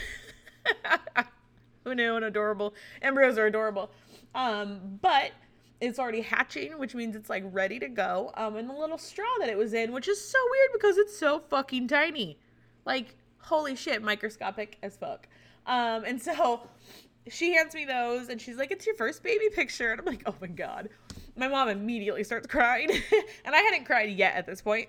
who 1.83 1.95
knew 1.95 2.15
an 2.15 2.23
adorable 2.23 2.73
embryos 3.01 3.37
are 3.37 3.47
adorable 3.47 3.91
um 4.35 4.99
but 5.01 5.31
it's 5.83 5.99
already 5.99 6.21
hatching, 6.21 6.79
which 6.79 6.95
means 6.95 7.13
it's 7.13 7.29
like 7.29 7.43
ready 7.51 7.77
to 7.77 7.89
go. 7.89 8.31
Um, 8.35 8.55
and 8.55 8.69
the 8.69 8.73
little 8.73 8.97
straw 8.97 9.25
that 9.41 9.49
it 9.49 9.57
was 9.57 9.73
in, 9.73 9.91
which 9.91 10.07
is 10.07 10.23
so 10.23 10.37
weird 10.51 10.69
because 10.71 10.97
it's 10.97 11.17
so 11.17 11.39
fucking 11.49 11.89
tiny. 11.89 12.37
Like, 12.85 13.15
holy 13.39 13.75
shit, 13.75 14.01
microscopic 14.01 14.77
as 14.81 14.95
fuck. 14.95 15.27
Um, 15.65 16.05
and 16.05 16.21
so 16.21 16.69
she 17.29 17.53
hands 17.53 17.75
me 17.75 17.83
those 17.83 18.29
and 18.29 18.39
she's 18.39 18.55
like, 18.55 18.71
It's 18.71 18.85
your 18.85 18.95
first 18.95 19.23
baby 19.23 19.49
picture. 19.49 19.91
And 19.91 19.99
I'm 19.99 20.05
like, 20.05 20.23
Oh 20.25 20.35
my 20.39 20.47
God. 20.47 20.89
My 21.35 21.47
mom 21.47 21.67
immediately 21.67 22.23
starts 22.23 22.47
crying. 22.47 22.89
and 23.45 23.55
I 23.55 23.59
hadn't 23.59 23.85
cried 23.85 24.09
yet 24.09 24.35
at 24.35 24.45
this 24.45 24.61
point. 24.61 24.87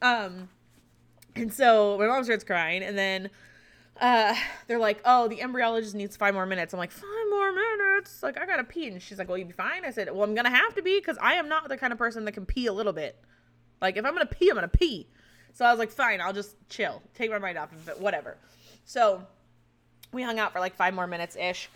Um, 0.00 0.48
and 1.36 1.52
so 1.52 1.96
my 1.98 2.06
mom 2.06 2.24
starts 2.24 2.44
crying 2.44 2.82
and 2.82 2.96
then 2.96 3.30
uh, 4.00 4.34
they're 4.66 4.78
like, 4.78 5.00
oh, 5.04 5.28
the 5.28 5.38
embryologist 5.38 5.94
needs 5.94 6.16
five 6.16 6.34
more 6.34 6.46
minutes. 6.46 6.74
I'm 6.74 6.78
like, 6.78 6.90
five 6.90 7.08
more 7.30 7.52
minutes? 7.52 8.22
Like, 8.22 8.38
I 8.38 8.46
gotta 8.46 8.64
pee. 8.64 8.88
And 8.88 9.00
she's 9.00 9.18
like, 9.18 9.28
well, 9.28 9.38
you 9.38 9.44
be 9.44 9.52
fine. 9.52 9.84
I 9.84 9.90
said, 9.90 10.12
well, 10.12 10.22
I'm 10.22 10.34
gonna 10.34 10.50
have 10.50 10.74
to 10.74 10.82
be 10.82 10.98
because 10.98 11.18
I 11.20 11.34
am 11.34 11.48
not 11.48 11.68
the 11.68 11.76
kind 11.76 11.92
of 11.92 11.98
person 11.98 12.24
that 12.26 12.32
can 12.32 12.44
pee 12.44 12.66
a 12.66 12.72
little 12.72 12.92
bit. 12.92 13.18
Like, 13.80 13.96
if 13.96 14.04
I'm 14.04 14.12
gonna 14.12 14.26
pee, 14.26 14.50
I'm 14.50 14.54
gonna 14.54 14.68
pee. 14.68 15.08
So 15.54 15.64
I 15.64 15.70
was 15.70 15.78
like, 15.78 15.90
fine, 15.90 16.20
I'll 16.20 16.34
just 16.34 16.56
chill, 16.68 17.02
take 17.14 17.30
my 17.30 17.38
mind 17.38 17.56
off 17.56 17.72
of 17.72 17.88
it, 17.88 18.00
whatever. 18.00 18.36
So 18.84 19.26
we 20.12 20.22
hung 20.22 20.38
out 20.38 20.52
for 20.52 20.60
like 20.60 20.74
five 20.74 20.92
more 20.92 21.06
minutes 21.06 21.36
ish, 21.36 21.70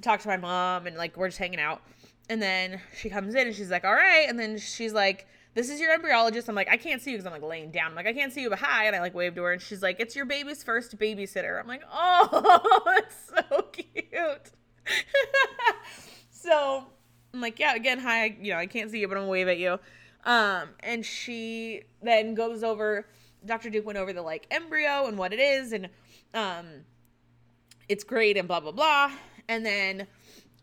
talked 0.00 0.22
to 0.22 0.28
my 0.28 0.38
mom, 0.38 0.86
and 0.86 0.96
like, 0.96 1.16
we're 1.16 1.28
just 1.28 1.38
hanging 1.38 1.60
out. 1.60 1.82
And 2.30 2.40
then 2.40 2.80
she 2.96 3.10
comes 3.10 3.34
in 3.34 3.46
and 3.46 3.56
she's 3.56 3.70
like, 3.70 3.84
all 3.84 3.94
right. 3.94 4.26
And 4.28 4.38
then 4.38 4.58
she's 4.58 4.92
like, 4.92 5.26
this 5.58 5.70
is 5.70 5.80
your 5.80 5.98
embryologist. 5.98 6.48
I'm 6.48 6.54
like, 6.54 6.68
I 6.70 6.76
can't 6.76 7.02
see 7.02 7.10
you 7.10 7.16
because 7.16 7.26
I'm 7.26 7.32
like 7.32 7.42
laying 7.42 7.72
down. 7.72 7.86
I'm 7.90 7.96
like, 7.96 8.06
I 8.06 8.12
can't 8.12 8.32
see 8.32 8.42
you, 8.42 8.48
but 8.48 8.60
hi. 8.60 8.84
And 8.84 8.94
I 8.94 9.00
like 9.00 9.12
waved 9.12 9.34
to 9.34 9.42
her 9.42 9.52
and 9.52 9.60
she's 9.60 9.82
like, 9.82 9.98
it's 9.98 10.14
your 10.14 10.24
baby's 10.24 10.62
first 10.62 10.96
babysitter. 10.96 11.58
I'm 11.58 11.66
like, 11.66 11.82
oh, 11.92 12.80
it's 12.98 13.16
so 13.26 13.62
cute. 13.62 14.52
so 16.30 16.84
I'm 17.34 17.40
like, 17.40 17.58
yeah, 17.58 17.74
again, 17.74 17.98
hi. 17.98 18.36
You 18.40 18.52
know, 18.52 18.58
I 18.58 18.66
can't 18.66 18.88
see 18.88 19.00
you, 19.00 19.08
but 19.08 19.16
I'm 19.16 19.22
gonna 19.22 19.32
wave 19.32 19.48
at 19.48 19.58
you. 19.58 19.80
Um, 20.24 20.68
and 20.78 21.04
she 21.04 21.82
then 22.04 22.34
goes 22.36 22.62
over, 22.62 23.08
Dr. 23.44 23.68
Duke 23.68 23.84
went 23.84 23.98
over 23.98 24.12
the 24.12 24.22
like 24.22 24.46
embryo 24.52 25.06
and 25.06 25.18
what 25.18 25.32
it 25.32 25.40
is 25.40 25.72
and, 25.72 25.88
um, 26.34 26.66
it's 27.88 28.04
great 28.04 28.36
and 28.36 28.46
blah, 28.46 28.60
blah, 28.60 28.70
blah. 28.70 29.10
And 29.48 29.66
then 29.66 30.06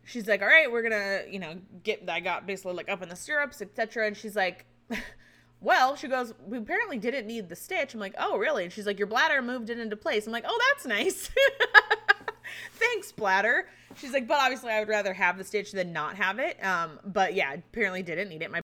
she's 0.05 0.25
like, 0.25 0.41
all 0.41 0.47
right, 0.47 0.71
we're 0.71 0.83
gonna, 0.83 1.23
you 1.29 1.39
know, 1.39 1.55
get, 1.83 2.09
I 2.09 2.21
got 2.21 2.47
basically 2.47 2.75
like 2.75 2.87
up 2.87 3.01
in 3.01 3.09
the 3.09 3.17
stirrups, 3.17 3.61
etc. 3.61 4.07
And 4.07 4.15
she's 4.15 4.37
like, 4.37 4.65
well, 5.61 5.95
she 5.95 6.07
goes, 6.07 6.33
we 6.45 6.57
apparently 6.57 6.97
didn't 6.97 7.27
need 7.27 7.49
the 7.49 7.55
stitch. 7.55 7.93
I'm 7.93 7.99
like, 7.99 8.15
oh, 8.17 8.37
really? 8.37 8.63
And 8.63 8.73
she's 8.73 8.85
like, 8.85 8.99
your 8.99 9.07
bladder 9.07 9.41
moved 9.41 9.69
it 9.69 9.79
into 9.79 9.95
place. 9.95 10.25
I'm 10.25 10.33
like, 10.33 10.45
oh, 10.47 10.59
that's 10.73 10.85
nice. 10.85 11.29
Thanks, 12.73 13.11
bladder. 13.11 13.67
She's 13.95 14.11
like, 14.11 14.27
but 14.27 14.39
obviously 14.39 14.71
I 14.71 14.79
would 14.79 14.89
rather 14.89 15.13
have 15.13 15.37
the 15.37 15.43
stitch 15.43 15.71
than 15.71 15.93
not 15.93 16.15
have 16.15 16.39
it. 16.39 16.63
Um, 16.63 16.99
but 17.05 17.33
yeah, 17.33 17.53
apparently 17.53 18.03
didn't 18.03 18.29
need 18.29 18.41
it. 18.41 18.51
My 18.51 18.61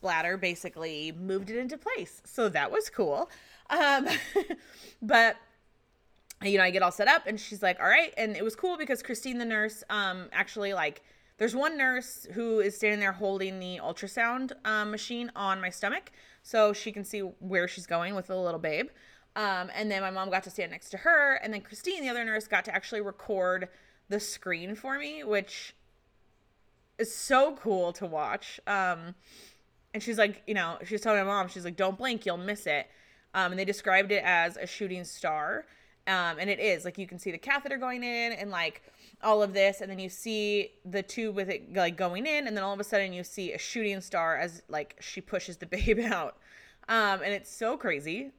bladder 0.00 0.36
basically 0.36 1.12
moved 1.12 1.50
it 1.50 1.58
into 1.58 1.76
place. 1.76 2.22
So 2.24 2.48
that 2.48 2.70
was 2.70 2.90
cool. 2.90 3.30
Um, 3.70 4.08
but 5.02 5.36
you 6.42 6.58
know, 6.58 6.64
I 6.64 6.70
get 6.70 6.82
all 6.82 6.92
set 6.92 7.08
up 7.08 7.26
and 7.26 7.40
she's 7.40 7.62
like, 7.62 7.80
all 7.80 7.88
right. 7.88 8.12
And 8.16 8.36
it 8.36 8.44
was 8.44 8.54
cool 8.54 8.76
because 8.76 9.02
Christine, 9.02 9.38
the 9.38 9.44
nurse, 9.44 9.82
um, 9.88 10.28
actually 10.32 10.74
like, 10.74 11.02
there's 11.38 11.54
one 11.54 11.76
nurse 11.76 12.26
who 12.32 12.60
is 12.60 12.76
standing 12.76 13.00
there 13.00 13.12
holding 13.12 13.60
the 13.60 13.78
ultrasound 13.82 14.52
um, 14.64 14.90
machine 14.90 15.30
on 15.36 15.60
my 15.60 15.70
stomach 15.70 16.12
so 16.42 16.72
she 16.72 16.92
can 16.92 17.04
see 17.04 17.20
where 17.20 17.68
she's 17.68 17.86
going 17.86 18.14
with 18.14 18.28
the 18.28 18.36
little 18.36 18.60
babe. 18.60 18.88
Um, 19.34 19.70
and 19.74 19.90
then 19.90 20.00
my 20.00 20.10
mom 20.10 20.30
got 20.30 20.44
to 20.44 20.50
stand 20.50 20.70
next 20.70 20.88
to 20.90 20.98
her. 20.98 21.34
And 21.42 21.52
then 21.52 21.60
Christine, 21.60 22.02
the 22.02 22.08
other 22.08 22.24
nurse, 22.24 22.46
got 22.48 22.64
to 22.66 22.74
actually 22.74 23.02
record 23.02 23.68
the 24.08 24.18
screen 24.18 24.74
for 24.74 24.98
me, 24.98 25.24
which 25.24 25.74
is 26.98 27.14
so 27.14 27.54
cool 27.56 27.92
to 27.94 28.06
watch. 28.06 28.58
Um, 28.66 29.14
and 29.92 30.02
she's 30.02 30.16
like, 30.16 30.42
you 30.46 30.54
know, 30.54 30.78
she's 30.84 31.02
telling 31.02 31.18
my 31.18 31.26
mom, 31.26 31.48
she's 31.48 31.64
like, 31.64 31.76
don't 31.76 31.98
blink, 31.98 32.24
you'll 32.24 32.38
miss 32.38 32.66
it. 32.66 32.86
Um, 33.34 33.52
and 33.52 33.58
they 33.58 33.66
described 33.66 34.10
it 34.10 34.22
as 34.24 34.56
a 34.56 34.66
shooting 34.66 35.04
star. 35.04 35.66
Um, 36.06 36.38
and 36.38 36.48
it 36.48 36.60
is 36.60 36.84
like 36.84 36.96
you 36.96 37.06
can 37.06 37.18
see 37.18 37.32
the 37.32 37.38
catheter 37.38 37.76
going 37.76 38.02
in 38.04 38.32
and 38.32 38.50
like 38.50 38.82
all 39.22 39.42
of 39.42 39.52
this, 39.52 39.80
and 39.80 39.90
then 39.90 39.98
you 39.98 40.08
see 40.08 40.72
the 40.84 41.02
tube 41.02 41.34
with 41.34 41.48
it 41.48 41.74
like 41.74 41.96
going 41.96 42.26
in, 42.26 42.46
and 42.46 42.56
then 42.56 42.64
all 42.64 42.72
of 42.72 42.80
a 42.80 42.84
sudden 42.84 43.12
you 43.12 43.24
see 43.24 43.52
a 43.52 43.58
shooting 43.58 44.00
star 44.00 44.36
as 44.36 44.62
like 44.68 44.96
she 45.00 45.20
pushes 45.20 45.56
the 45.56 45.66
babe 45.66 46.00
out. 46.00 46.36
Um, 46.88 47.20
and 47.22 47.32
it's 47.32 47.50
so 47.50 47.76
crazy. 47.76 48.32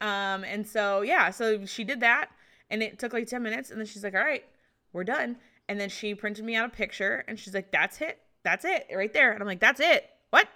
Um, 0.00 0.44
and 0.44 0.66
so 0.66 1.02
yeah, 1.02 1.30
so 1.30 1.64
she 1.66 1.84
did 1.84 2.00
that, 2.00 2.30
and 2.70 2.82
it 2.82 2.98
took 2.98 3.12
like 3.12 3.26
10 3.26 3.42
minutes, 3.42 3.70
and 3.70 3.78
then 3.78 3.86
she's 3.86 4.04
like, 4.04 4.14
All 4.14 4.20
right, 4.20 4.44
we're 4.92 5.04
done. 5.04 5.36
And 5.68 5.80
then 5.80 5.88
she 5.88 6.16
printed 6.16 6.44
me 6.44 6.56
out 6.56 6.66
a 6.66 6.68
picture 6.68 7.24
and 7.28 7.38
she's 7.38 7.54
like, 7.54 7.70
That's 7.70 8.00
it. 8.00 8.18
That's 8.42 8.64
it. 8.64 8.88
Right 8.94 9.12
there. 9.12 9.32
And 9.32 9.40
I'm 9.40 9.46
like, 9.46 9.60
That's 9.60 9.80
it. 9.80 10.08
What? 10.30 10.48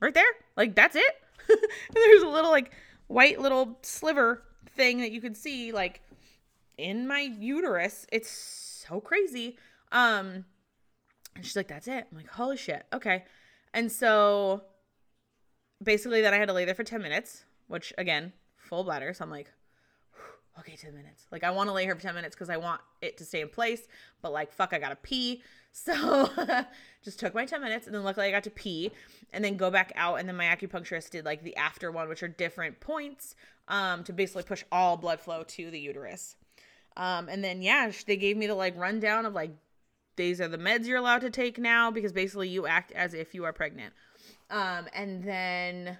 Right 0.00 0.12
there? 0.12 0.24
Like, 0.56 0.74
that's 0.74 0.96
it? 0.96 1.14
and 1.48 1.58
there's 1.94 2.22
a 2.22 2.28
little 2.28 2.50
like 2.50 2.72
white 3.06 3.40
little 3.40 3.78
sliver 3.82 4.42
thing 4.76 4.98
that 5.00 5.12
you 5.12 5.20
could 5.20 5.36
see 5.36 5.72
like 5.72 6.02
in 6.76 7.06
my 7.06 7.20
uterus. 7.20 8.06
It's 8.12 8.30
so 8.30 9.00
crazy. 9.00 9.58
Um 9.92 10.44
and 11.36 11.44
she's 11.44 11.56
like, 11.56 11.68
That's 11.68 11.88
it. 11.88 12.06
I'm 12.10 12.16
like, 12.16 12.28
holy 12.28 12.56
shit. 12.56 12.84
Okay. 12.92 13.24
And 13.72 13.90
so 13.90 14.62
basically 15.82 16.20
then 16.20 16.32
I 16.34 16.38
had 16.38 16.48
to 16.48 16.54
lay 16.54 16.64
there 16.64 16.74
for 16.74 16.84
10 16.84 17.02
minutes, 17.02 17.44
which 17.66 17.92
again, 17.98 18.32
full 18.56 18.84
bladder. 18.84 19.12
So 19.14 19.24
I'm 19.24 19.30
like, 19.30 19.52
okay, 20.58 20.76
10 20.76 20.94
minutes. 20.94 21.26
Like 21.30 21.44
I 21.44 21.50
want 21.50 21.68
to 21.68 21.72
lay 21.72 21.84
here 21.84 21.94
for 21.94 22.02
10 22.02 22.14
minutes 22.14 22.34
because 22.34 22.50
I 22.50 22.56
want 22.56 22.80
it 23.02 23.16
to 23.18 23.24
stay 23.24 23.40
in 23.40 23.48
place, 23.48 23.82
but 24.22 24.32
like 24.32 24.52
fuck, 24.52 24.72
I 24.72 24.78
gotta 24.78 24.96
pee. 24.96 25.42
So 25.76 26.28
just 27.02 27.18
took 27.18 27.34
my 27.34 27.44
10 27.44 27.60
minutes 27.60 27.86
and 27.86 27.94
then 27.96 28.04
luckily 28.04 28.26
I 28.26 28.30
got 28.30 28.44
to 28.44 28.50
pee 28.50 28.92
and 29.32 29.44
then 29.44 29.56
go 29.56 29.72
back 29.72 29.92
out 29.96 30.20
and 30.20 30.28
then 30.28 30.36
my 30.36 30.44
acupuncturist 30.44 31.10
did 31.10 31.24
like 31.24 31.42
the 31.42 31.56
after 31.56 31.90
one, 31.90 32.08
which 32.08 32.22
are 32.22 32.28
different 32.28 32.78
points 32.78 33.34
um, 33.66 34.04
to 34.04 34.12
basically 34.12 34.44
push 34.44 34.62
all 34.70 34.96
blood 34.96 35.18
flow 35.18 35.42
to 35.42 35.72
the 35.72 35.80
uterus. 35.80 36.36
Um, 36.96 37.28
and 37.28 37.42
then 37.42 37.62
yeah, 37.62 37.90
they 38.06 38.16
gave 38.16 38.36
me 38.36 38.46
the 38.46 38.54
like 38.54 38.76
rundown 38.76 39.26
of 39.26 39.34
like 39.34 39.50
these 40.16 40.40
are 40.40 40.48
the 40.48 40.58
meds 40.58 40.86
you're 40.86 40.98
allowed 40.98 41.22
to 41.22 41.30
take 41.30 41.58
now 41.58 41.90
because 41.90 42.12
basically 42.12 42.48
you 42.48 42.66
act 42.66 42.92
as 42.92 43.14
if 43.14 43.34
you 43.34 43.44
are 43.44 43.52
pregnant. 43.52 43.92
Um, 44.50 44.86
and 44.94 45.24
then 45.24 45.98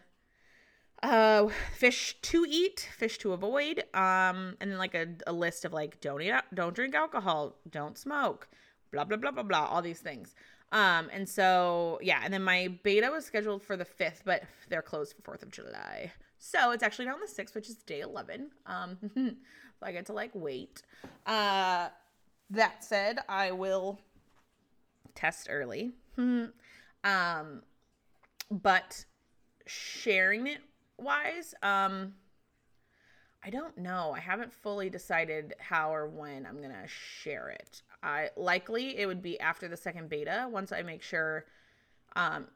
uh 1.03 1.49
fish 1.77 2.17
to 2.23 2.47
eat 2.49 2.89
fish 2.97 3.19
to 3.19 3.33
avoid 3.33 3.81
um 3.93 4.57
and 4.61 4.71
then 4.71 4.79
like 4.79 4.95
a, 4.95 5.07
a 5.27 5.33
list 5.33 5.65
of 5.67 5.73
like 5.73 6.01
don't 6.01 6.23
eat 6.23 6.33
don't 6.55 6.75
drink 6.75 6.95
alcohol 6.95 7.57
don't 7.69 7.99
smoke 7.99 8.49
blah 8.91 9.05
blah 9.05 9.19
blah 9.19 9.31
blah 9.31 9.43
blah 9.43 9.67
all 9.67 9.83
these 9.83 10.01
things 10.01 10.35
um 10.73 11.11
and 11.13 11.29
so 11.29 11.99
yeah 12.01 12.21
and 12.25 12.33
then 12.33 12.43
my 12.43 12.69
beta 12.83 13.11
was 13.11 13.27
scheduled 13.27 13.63
for 13.63 13.77
the 13.77 13.85
5th 13.85 14.21
but 14.25 14.45
they're 14.71 14.81
closed 14.81 15.15
for 15.23 15.37
4th 15.37 15.43
of 15.43 15.51
july 15.51 16.11
so 16.45 16.73
it's 16.73 16.83
actually 16.83 17.07
now 17.07 17.15
on 17.15 17.21
the 17.21 17.43
6th 17.43 17.55
which 17.55 17.69
is 17.69 17.77
day 17.77 18.01
11 18.01 18.51
um 18.67 18.99
so 19.15 19.31
i 19.83 19.93
get 19.93 20.07
to 20.07 20.13
like 20.13 20.31
wait 20.35 20.83
uh 21.27 21.89
that 22.51 22.85
said 22.85 23.19
i 23.29 23.51
will 23.51 23.99
test 25.15 25.49
early 25.51 25.93
um 26.19 26.53
but 28.51 29.05
sharing 29.67 30.47
it 30.47 30.61
wise, 30.99 31.55
um, 31.63 32.15
I 33.45 33.51
don't 33.51 33.77
know. 33.77 34.13
I 34.15 34.21
haven't 34.21 34.53
fully 34.53 34.89
decided 34.89 35.55
how 35.59 35.95
or 35.95 36.09
when 36.09 36.47
I'm 36.47 36.63
gonna 36.63 36.87
share 36.87 37.51
it. 37.51 37.83
I 38.03 38.31
likely 38.37 38.99
it 38.99 39.07
would 39.07 39.23
be 39.23 39.39
after 39.41 39.69
the 39.69 39.77
second 39.77 40.09
beta 40.09 40.49
once 40.51 40.73
I 40.73 40.83
make 40.83 41.03
sure 41.03 41.45
um 42.17 42.47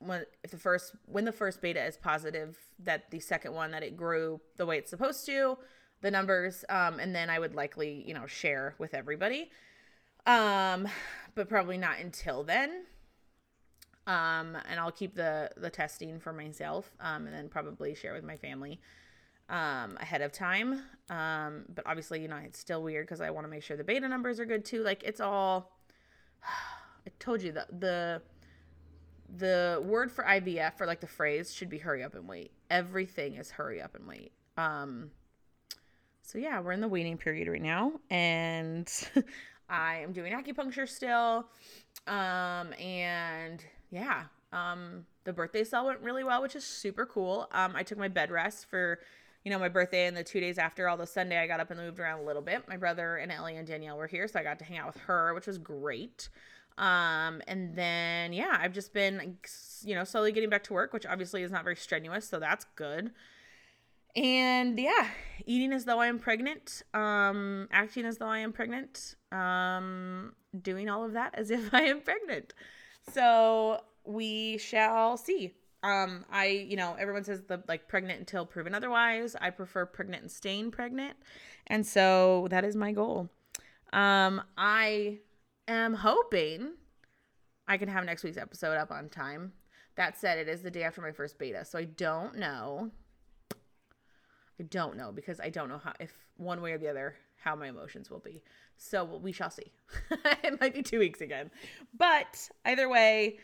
when 0.00 0.24
if 0.42 0.50
the 0.50 0.58
first 0.58 0.94
when 1.06 1.24
the 1.24 1.32
first 1.32 1.60
beta 1.60 1.84
is 1.84 1.96
positive 1.96 2.56
that 2.78 3.10
the 3.10 3.20
second 3.20 3.52
one 3.52 3.70
that 3.72 3.82
it 3.82 3.96
grew 3.96 4.40
the 4.56 4.66
way 4.66 4.78
it's 4.78 4.90
supposed 4.90 5.26
to 5.26 5.58
the 6.00 6.10
numbers 6.10 6.64
um 6.68 7.00
and 7.00 7.14
then 7.14 7.30
I 7.30 7.38
would 7.38 7.54
likely 7.54 8.04
you 8.06 8.14
know 8.14 8.26
share 8.26 8.74
with 8.78 8.94
everybody 8.94 9.50
um 10.26 10.86
but 11.34 11.48
probably 11.48 11.78
not 11.78 11.98
until 11.98 12.44
then 12.44 12.84
um, 14.08 14.56
and 14.70 14.80
I'll 14.80 14.90
keep 14.90 15.14
the 15.14 15.50
the 15.58 15.68
testing 15.68 16.18
for 16.18 16.32
myself, 16.32 16.90
um, 16.98 17.26
and 17.26 17.34
then 17.34 17.48
probably 17.50 17.94
share 17.94 18.14
with 18.14 18.24
my 18.24 18.38
family 18.38 18.80
um, 19.50 19.98
ahead 20.00 20.22
of 20.22 20.32
time. 20.32 20.82
Um, 21.10 21.66
but 21.68 21.86
obviously, 21.86 22.22
you 22.22 22.28
know, 22.28 22.38
it's 22.42 22.58
still 22.58 22.82
weird 22.82 23.06
because 23.06 23.20
I 23.20 23.28
want 23.28 23.44
to 23.44 23.50
make 23.50 23.62
sure 23.62 23.76
the 23.76 23.84
beta 23.84 24.08
numbers 24.08 24.40
are 24.40 24.46
good 24.46 24.64
too. 24.64 24.82
Like 24.82 25.02
it's 25.04 25.20
all. 25.20 25.72
I 27.06 27.10
told 27.18 27.42
you 27.42 27.52
the 27.52 27.66
the 27.78 28.22
word 29.82 30.10
for 30.10 30.24
IVF 30.24 30.80
or 30.80 30.86
like 30.86 31.00
the 31.00 31.06
phrase 31.06 31.54
should 31.54 31.68
be 31.68 31.78
hurry 31.78 32.02
up 32.02 32.14
and 32.14 32.28
wait. 32.28 32.52
Everything 32.70 33.34
is 33.34 33.50
hurry 33.50 33.80
up 33.80 33.94
and 33.94 34.06
wait. 34.06 34.32
Um, 34.56 35.10
so 36.22 36.38
yeah, 36.38 36.60
we're 36.60 36.72
in 36.72 36.80
the 36.80 36.88
waiting 36.88 37.16
period 37.16 37.48
right 37.48 37.62
now, 37.62 37.92
and 38.10 38.90
I 39.68 39.96
am 39.96 40.12
doing 40.12 40.32
acupuncture 40.32 40.88
still. 40.88 41.46
Um, 42.06 42.72
and 42.74 43.64
yeah, 43.90 44.24
um, 44.52 45.06
the 45.24 45.32
birthday 45.32 45.64
cell 45.64 45.86
went 45.86 46.00
really 46.00 46.24
well, 46.24 46.42
which 46.42 46.56
is 46.56 46.64
super 46.64 47.06
cool. 47.06 47.48
Um, 47.52 47.72
I 47.74 47.82
took 47.82 47.98
my 47.98 48.08
bed 48.08 48.30
rest 48.30 48.66
for, 48.68 48.98
you 49.44 49.50
know, 49.50 49.58
my 49.58 49.68
birthday 49.68 50.06
and 50.06 50.16
the 50.16 50.24
two 50.24 50.40
days 50.40 50.58
after. 50.58 50.88
Although 50.88 51.04
Sunday 51.04 51.38
I 51.38 51.46
got 51.46 51.60
up 51.60 51.70
and 51.70 51.80
moved 51.80 52.00
around 52.00 52.20
a 52.20 52.24
little 52.24 52.42
bit. 52.42 52.68
My 52.68 52.76
brother 52.76 53.16
and 53.16 53.30
Ellie 53.30 53.56
and 53.56 53.66
Danielle 53.66 53.96
were 53.98 54.06
here, 54.06 54.26
so 54.28 54.38
I 54.38 54.42
got 54.42 54.58
to 54.58 54.64
hang 54.64 54.78
out 54.78 54.86
with 54.86 55.02
her, 55.02 55.34
which 55.34 55.46
was 55.46 55.58
great. 55.58 56.28
Um, 56.78 57.42
and 57.48 57.74
then 57.74 58.32
yeah, 58.32 58.56
I've 58.60 58.72
just 58.72 58.94
been, 58.94 59.36
you 59.82 59.94
know, 59.94 60.04
slowly 60.04 60.32
getting 60.32 60.48
back 60.48 60.62
to 60.64 60.72
work, 60.72 60.92
which 60.92 61.04
obviously 61.04 61.42
is 61.42 61.50
not 61.50 61.64
very 61.64 61.76
strenuous, 61.76 62.28
so 62.28 62.38
that's 62.38 62.64
good. 62.76 63.10
And 64.14 64.78
yeah, 64.78 65.08
eating 65.44 65.72
as 65.72 65.84
though 65.84 65.98
I 65.98 66.06
am 66.06 66.18
pregnant, 66.18 66.82
um, 66.94 67.68
acting 67.72 68.04
as 68.04 68.18
though 68.18 68.28
I 68.28 68.38
am 68.38 68.52
pregnant, 68.52 69.16
um, 69.32 70.34
doing 70.60 70.88
all 70.88 71.04
of 71.04 71.12
that 71.12 71.34
as 71.34 71.50
if 71.50 71.74
I 71.74 71.82
am 71.82 72.00
pregnant. 72.00 72.54
So 73.12 73.80
we 74.04 74.58
shall 74.58 75.16
see. 75.16 75.54
Um, 75.82 76.24
I, 76.30 76.46
you 76.46 76.76
know, 76.76 76.96
everyone 76.98 77.24
says 77.24 77.42
the 77.42 77.62
like 77.68 77.88
pregnant 77.88 78.20
until 78.20 78.46
proven 78.46 78.74
otherwise. 78.74 79.36
I 79.40 79.50
prefer 79.50 79.84
pregnant 79.84 80.22
and 80.22 80.30
staying 80.30 80.70
pregnant. 80.70 81.16
And 81.66 81.86
so 81.86 82.46
that 82.50 82.64
is 82.64 82.76
my 82.76 82.92
goal. 82.92 83.28
Um, 83.92 84.42
I 84.56 85.18
am 85.68 85.94
hoping 85.94 86.72
I 87.66 87.76
can 87.76 87.88
have 87.88 88.04
next 88.04 88.24
week's 88.24 88.36
episode 88.36 88.76
up 88.76 88.90
on 88.90 89.08
time. 89.08 89.52
That 89.96 90.18
said, 90.18 90.38
it 90.38 90.48
is 90.48 90.62
the 90.62 90.70
day 90.70 90.84
after 90.84 91.00
my 91.00 91.12
first 91.12 91.38
beta, 91.38 91.64
so 91.64 91.78
I 91.78 91.84
don't 91.84 92.36
know. 92.36 92.90
I 94.60 94.64
don't 94.64 94.96
know 94.96 95.12
because 95.12 95.40
I 95.40 95.50
don't 95.50 95.68
know 95.68 95.78
how 95.78 95.92
if 96.00 96.12
one 96.36 96.60
way 96.60 96.72
or 96.72 96.78
the 96.78 96.88
other 96.88 97.16
how 97.36 97.54
my 97.54 97.68
emotions 97.68 98.10
will 98.10 98.18
be. 98.18 98.42
So 98.76 99.04
we 99.04 99.32
shall 99.32 99.50
see. 99.50 99.72
it 100.10 100.60
might 100.60 100.74
be 100.74 100.82
two 100.82 100.98
weeks 100.98 101.20
again. 101.20 101.50
But 101.96 102.48
either 102.64 102.88
way, 102.88 103.38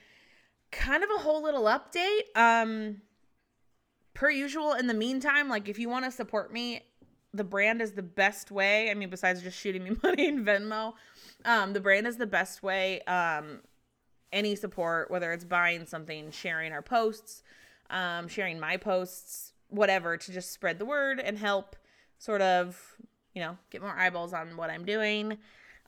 kind 0.73 1.05
of 1.05 1.11
a 1.15 1.21
whole 1.21 1.43
little 1.43 1.65
update. 1.65 2.35
Um 2.35 3.03
per 4.15 4.31
usual 4.31 4.73
in 4.73 4.87
the 4.87 4.95
meantime, 4.95 5.49
like 5.49 5.69
if 5.69 5.79
you 5.79 5.89
want 5.89 6.05
to 6.05 6.11
support 6.11 6.53
me, 6.53 6.83
the 7.35 7.45
brand 7.45 7.83
is 7.83 7.93
the 7.93 8.03
best 8.03 8.51
way. 8.51 8.91
I 8.91 8.95
mean, 8.95 9.11
besides 9.11 9.43
just 9.43 9.59
shooting 9.59 9.85
me 9.85 9.97
money 10.03 10.27
in 10.27 10.45
Venmo, 10.45 10.95
um, 11.45 11.73
the 11.73 11.81
brand 11.81 12.07
is 12.07 12.17
the 12.17 12.27
best 12.27 12.63
way. 12.63 13.01
Um, 13.03 13.61
any 14.33 14.57
support, 14.57 15.11
whether 15.11 15.33
it's 15.33 15.45
buying 15.45 15.87
something, 15.87 16.31
sharing 16.31 16.73
our 16.73 16.83
posts, 16.83 17.43
um, 17.91 18.27
sharing 18.29 18.59
my 18.59 18.77
posts, 18.77 19.53
whatever, 19.69 20.17
to 20.17 20.33
just 20.33 20.53
spread 20.53 20.79
the 20.79 20.85
word 20.85 21.21
and 21.21 21.39
help 21.39 21.77
sort 22.19 22.41
of 22.41 22.97
you 23.35 23.43
know, 23.43 23.59
get 23.71 23.83
more 23.83 23.97
eyeballs 23.99 24.33
on 24.33 24.57
what 24.57 24.71
I'm 24.71 24.85
doing. 24.85 25.33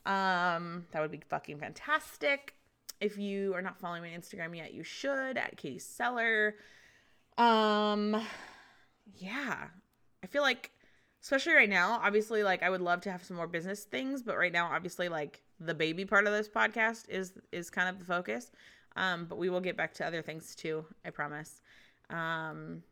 Um, 0.05 0.85
that 0.91 1.01
would 1.01 1.11
be 1.11 1.21
fucking 1.29 1.59
fantastic. 1.59 2.53
If 2.99 3.17
you 3.17 3.53
are 3.53 3.61
not 3.61 3.79
following 3.79 4.03
me 4.03 4.13
on 4.13 4.21
Instagram 4.21 4.55
yet, 4.55 4.73
you 4.73 4.83
should 4.83 5.37
at 5.37 5.57
Katie 5.57 5.79
Seller. 5.79 6.55
Um, 7.37 8.21
yeah, 9.15 9.67
I 10.23 10.27
feel 10.27 10.41
like, 10.41 10.71
especially 11.21 11.53
right 11.53 11.69
now, 11.69 11.99
obviously, 12.03 12.43
like 12.43 12.63
I 12.63 12.69
would 12.69 12.81
love 12.81 13.01
to 13.01 13.11
have 13.11 13.23
some 13.23 13.37
more 13.37 13.47
business 13.47 13.83
things, 13.83 14.21
but 14.21 14.37
right 14.37 14.51
now, 14.51 14.69
obviously, 14.71 15.09
like 15.09 15.41
the 15.59 15.73
baby 15.73 16.05
part 16.05 16.27
of 16.27 16.33
this 16.33 16.47
podcast 16.49 17.09
is 17.09 17.33
is 17.51 17.69
kind 17.69 17.89
of 17.89 17.99
the 17.99 18.05
focus. 18.05 18.51
Um, 18.95 19.25
but 19.25 19.37
we 19.37 19.49
will 19.49 19.61
get 19.61 19.77
back 19.77 19.93
to 19.95 20.05
other 20.05 20.21
things 20.21 20.55
too. 20.55 20.85
I 21.05 21.11
promise. 21.11 21.61
Um, 22.09 22.83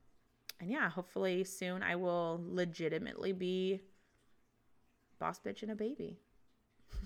and 0.60 0.70
yeah, 0.70 0.90
hopefully 0.90 1.44
soon 1.44 1.84
I 1.84 1.96
will 1.96 2.42
legitimately 2.48 3.34
be 3.34 3.82
boss 5.20 5.40
bitch 5.40 5.64
and 5.64 5.72
a 5.72 5.76
baby. 5.76 6.20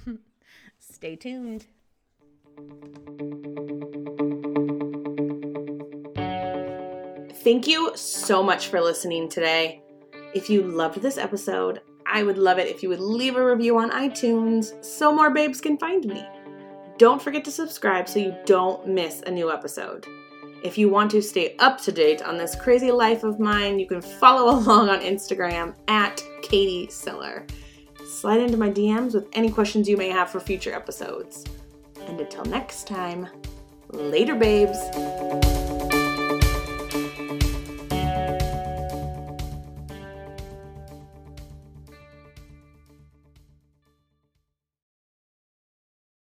Stay 0.80 1.16
tuned. 1.16 1.66
Thank 7.42 7.68
you 7.68 7.94
so 7.96 8.44
much 8.44 8.68
for 8.68 8.82
listening 8.82 9.30
today. 9.30 9.82
If 10.34 10.50
you 10.50 10.62
loved 10.62 11.02
this 11.02 11.18
episode, 11.18 11.82
I 12.06 12.22
would 12.22 12.38
love 12.38 12.60
it 12.60 12.68
if 12.68 12.84
you 12.84 12.90
would 12.90 13.00
leave 13.00 13.36
a 13.36 13.44
review 13.44 13.80
on 13.80 13.90
iTunes 13.90 14.84
so 14.86 15.14
more 15.14 15.32
babes 15.32 15.60
can 15.60 15.78
find 15.78 16.06
me. 16.06 16.24
Don't 17.00 17.22
forget 17.22 17.44
to 17.46 17.52
subscribe 17.52 18.08
so 18.08 18.20
you 18.20 18.36
don't 18.46 18.88
miss 18.88 19.22
a 19.26 19.32
new 19.32 19.52
episode. 19.52 20.06
If 20.64 20.78
you 20.78 20.90
want 20.90 21.10
to 21.12 21.22
stay 21.22 21.56
up 21.58 21.82
to 21.82 21.92
date 21.92 22.22
on 22.22 22.38
this 22.38 22.54
crazy 22.54 22.92
life 22.92 23.24
of 23.24 23.40
mine, 23.40 23.80
you 23.80 23.88
can 23.88 24.02
follow 24.02 24.52
along 24.60 24.90
on 24.90 25.00
Instagram 25.00 25.74
at 25.88 26.24
Katie 26.44 26.90
Siller. 26.92 27.48
Slide 28.06 28.42
into 28.42 28.58
my 28.58 28.70
DMs 28.70 29.16
with 29.16 29.28
any 29.34 29.50
questions 29.50 29.90
you 29.90 29.98
may 29.98 30.10
have 30.10 30.30
for 30.30 30.40
future 30.40 30.74
episodes. 30.74 31.46
And 32.08 32.20
until 32.20 32.46
next 32.46 32.86
time, 32.86 33.28
later, 33.92 34.36
babes. 34.36 34.78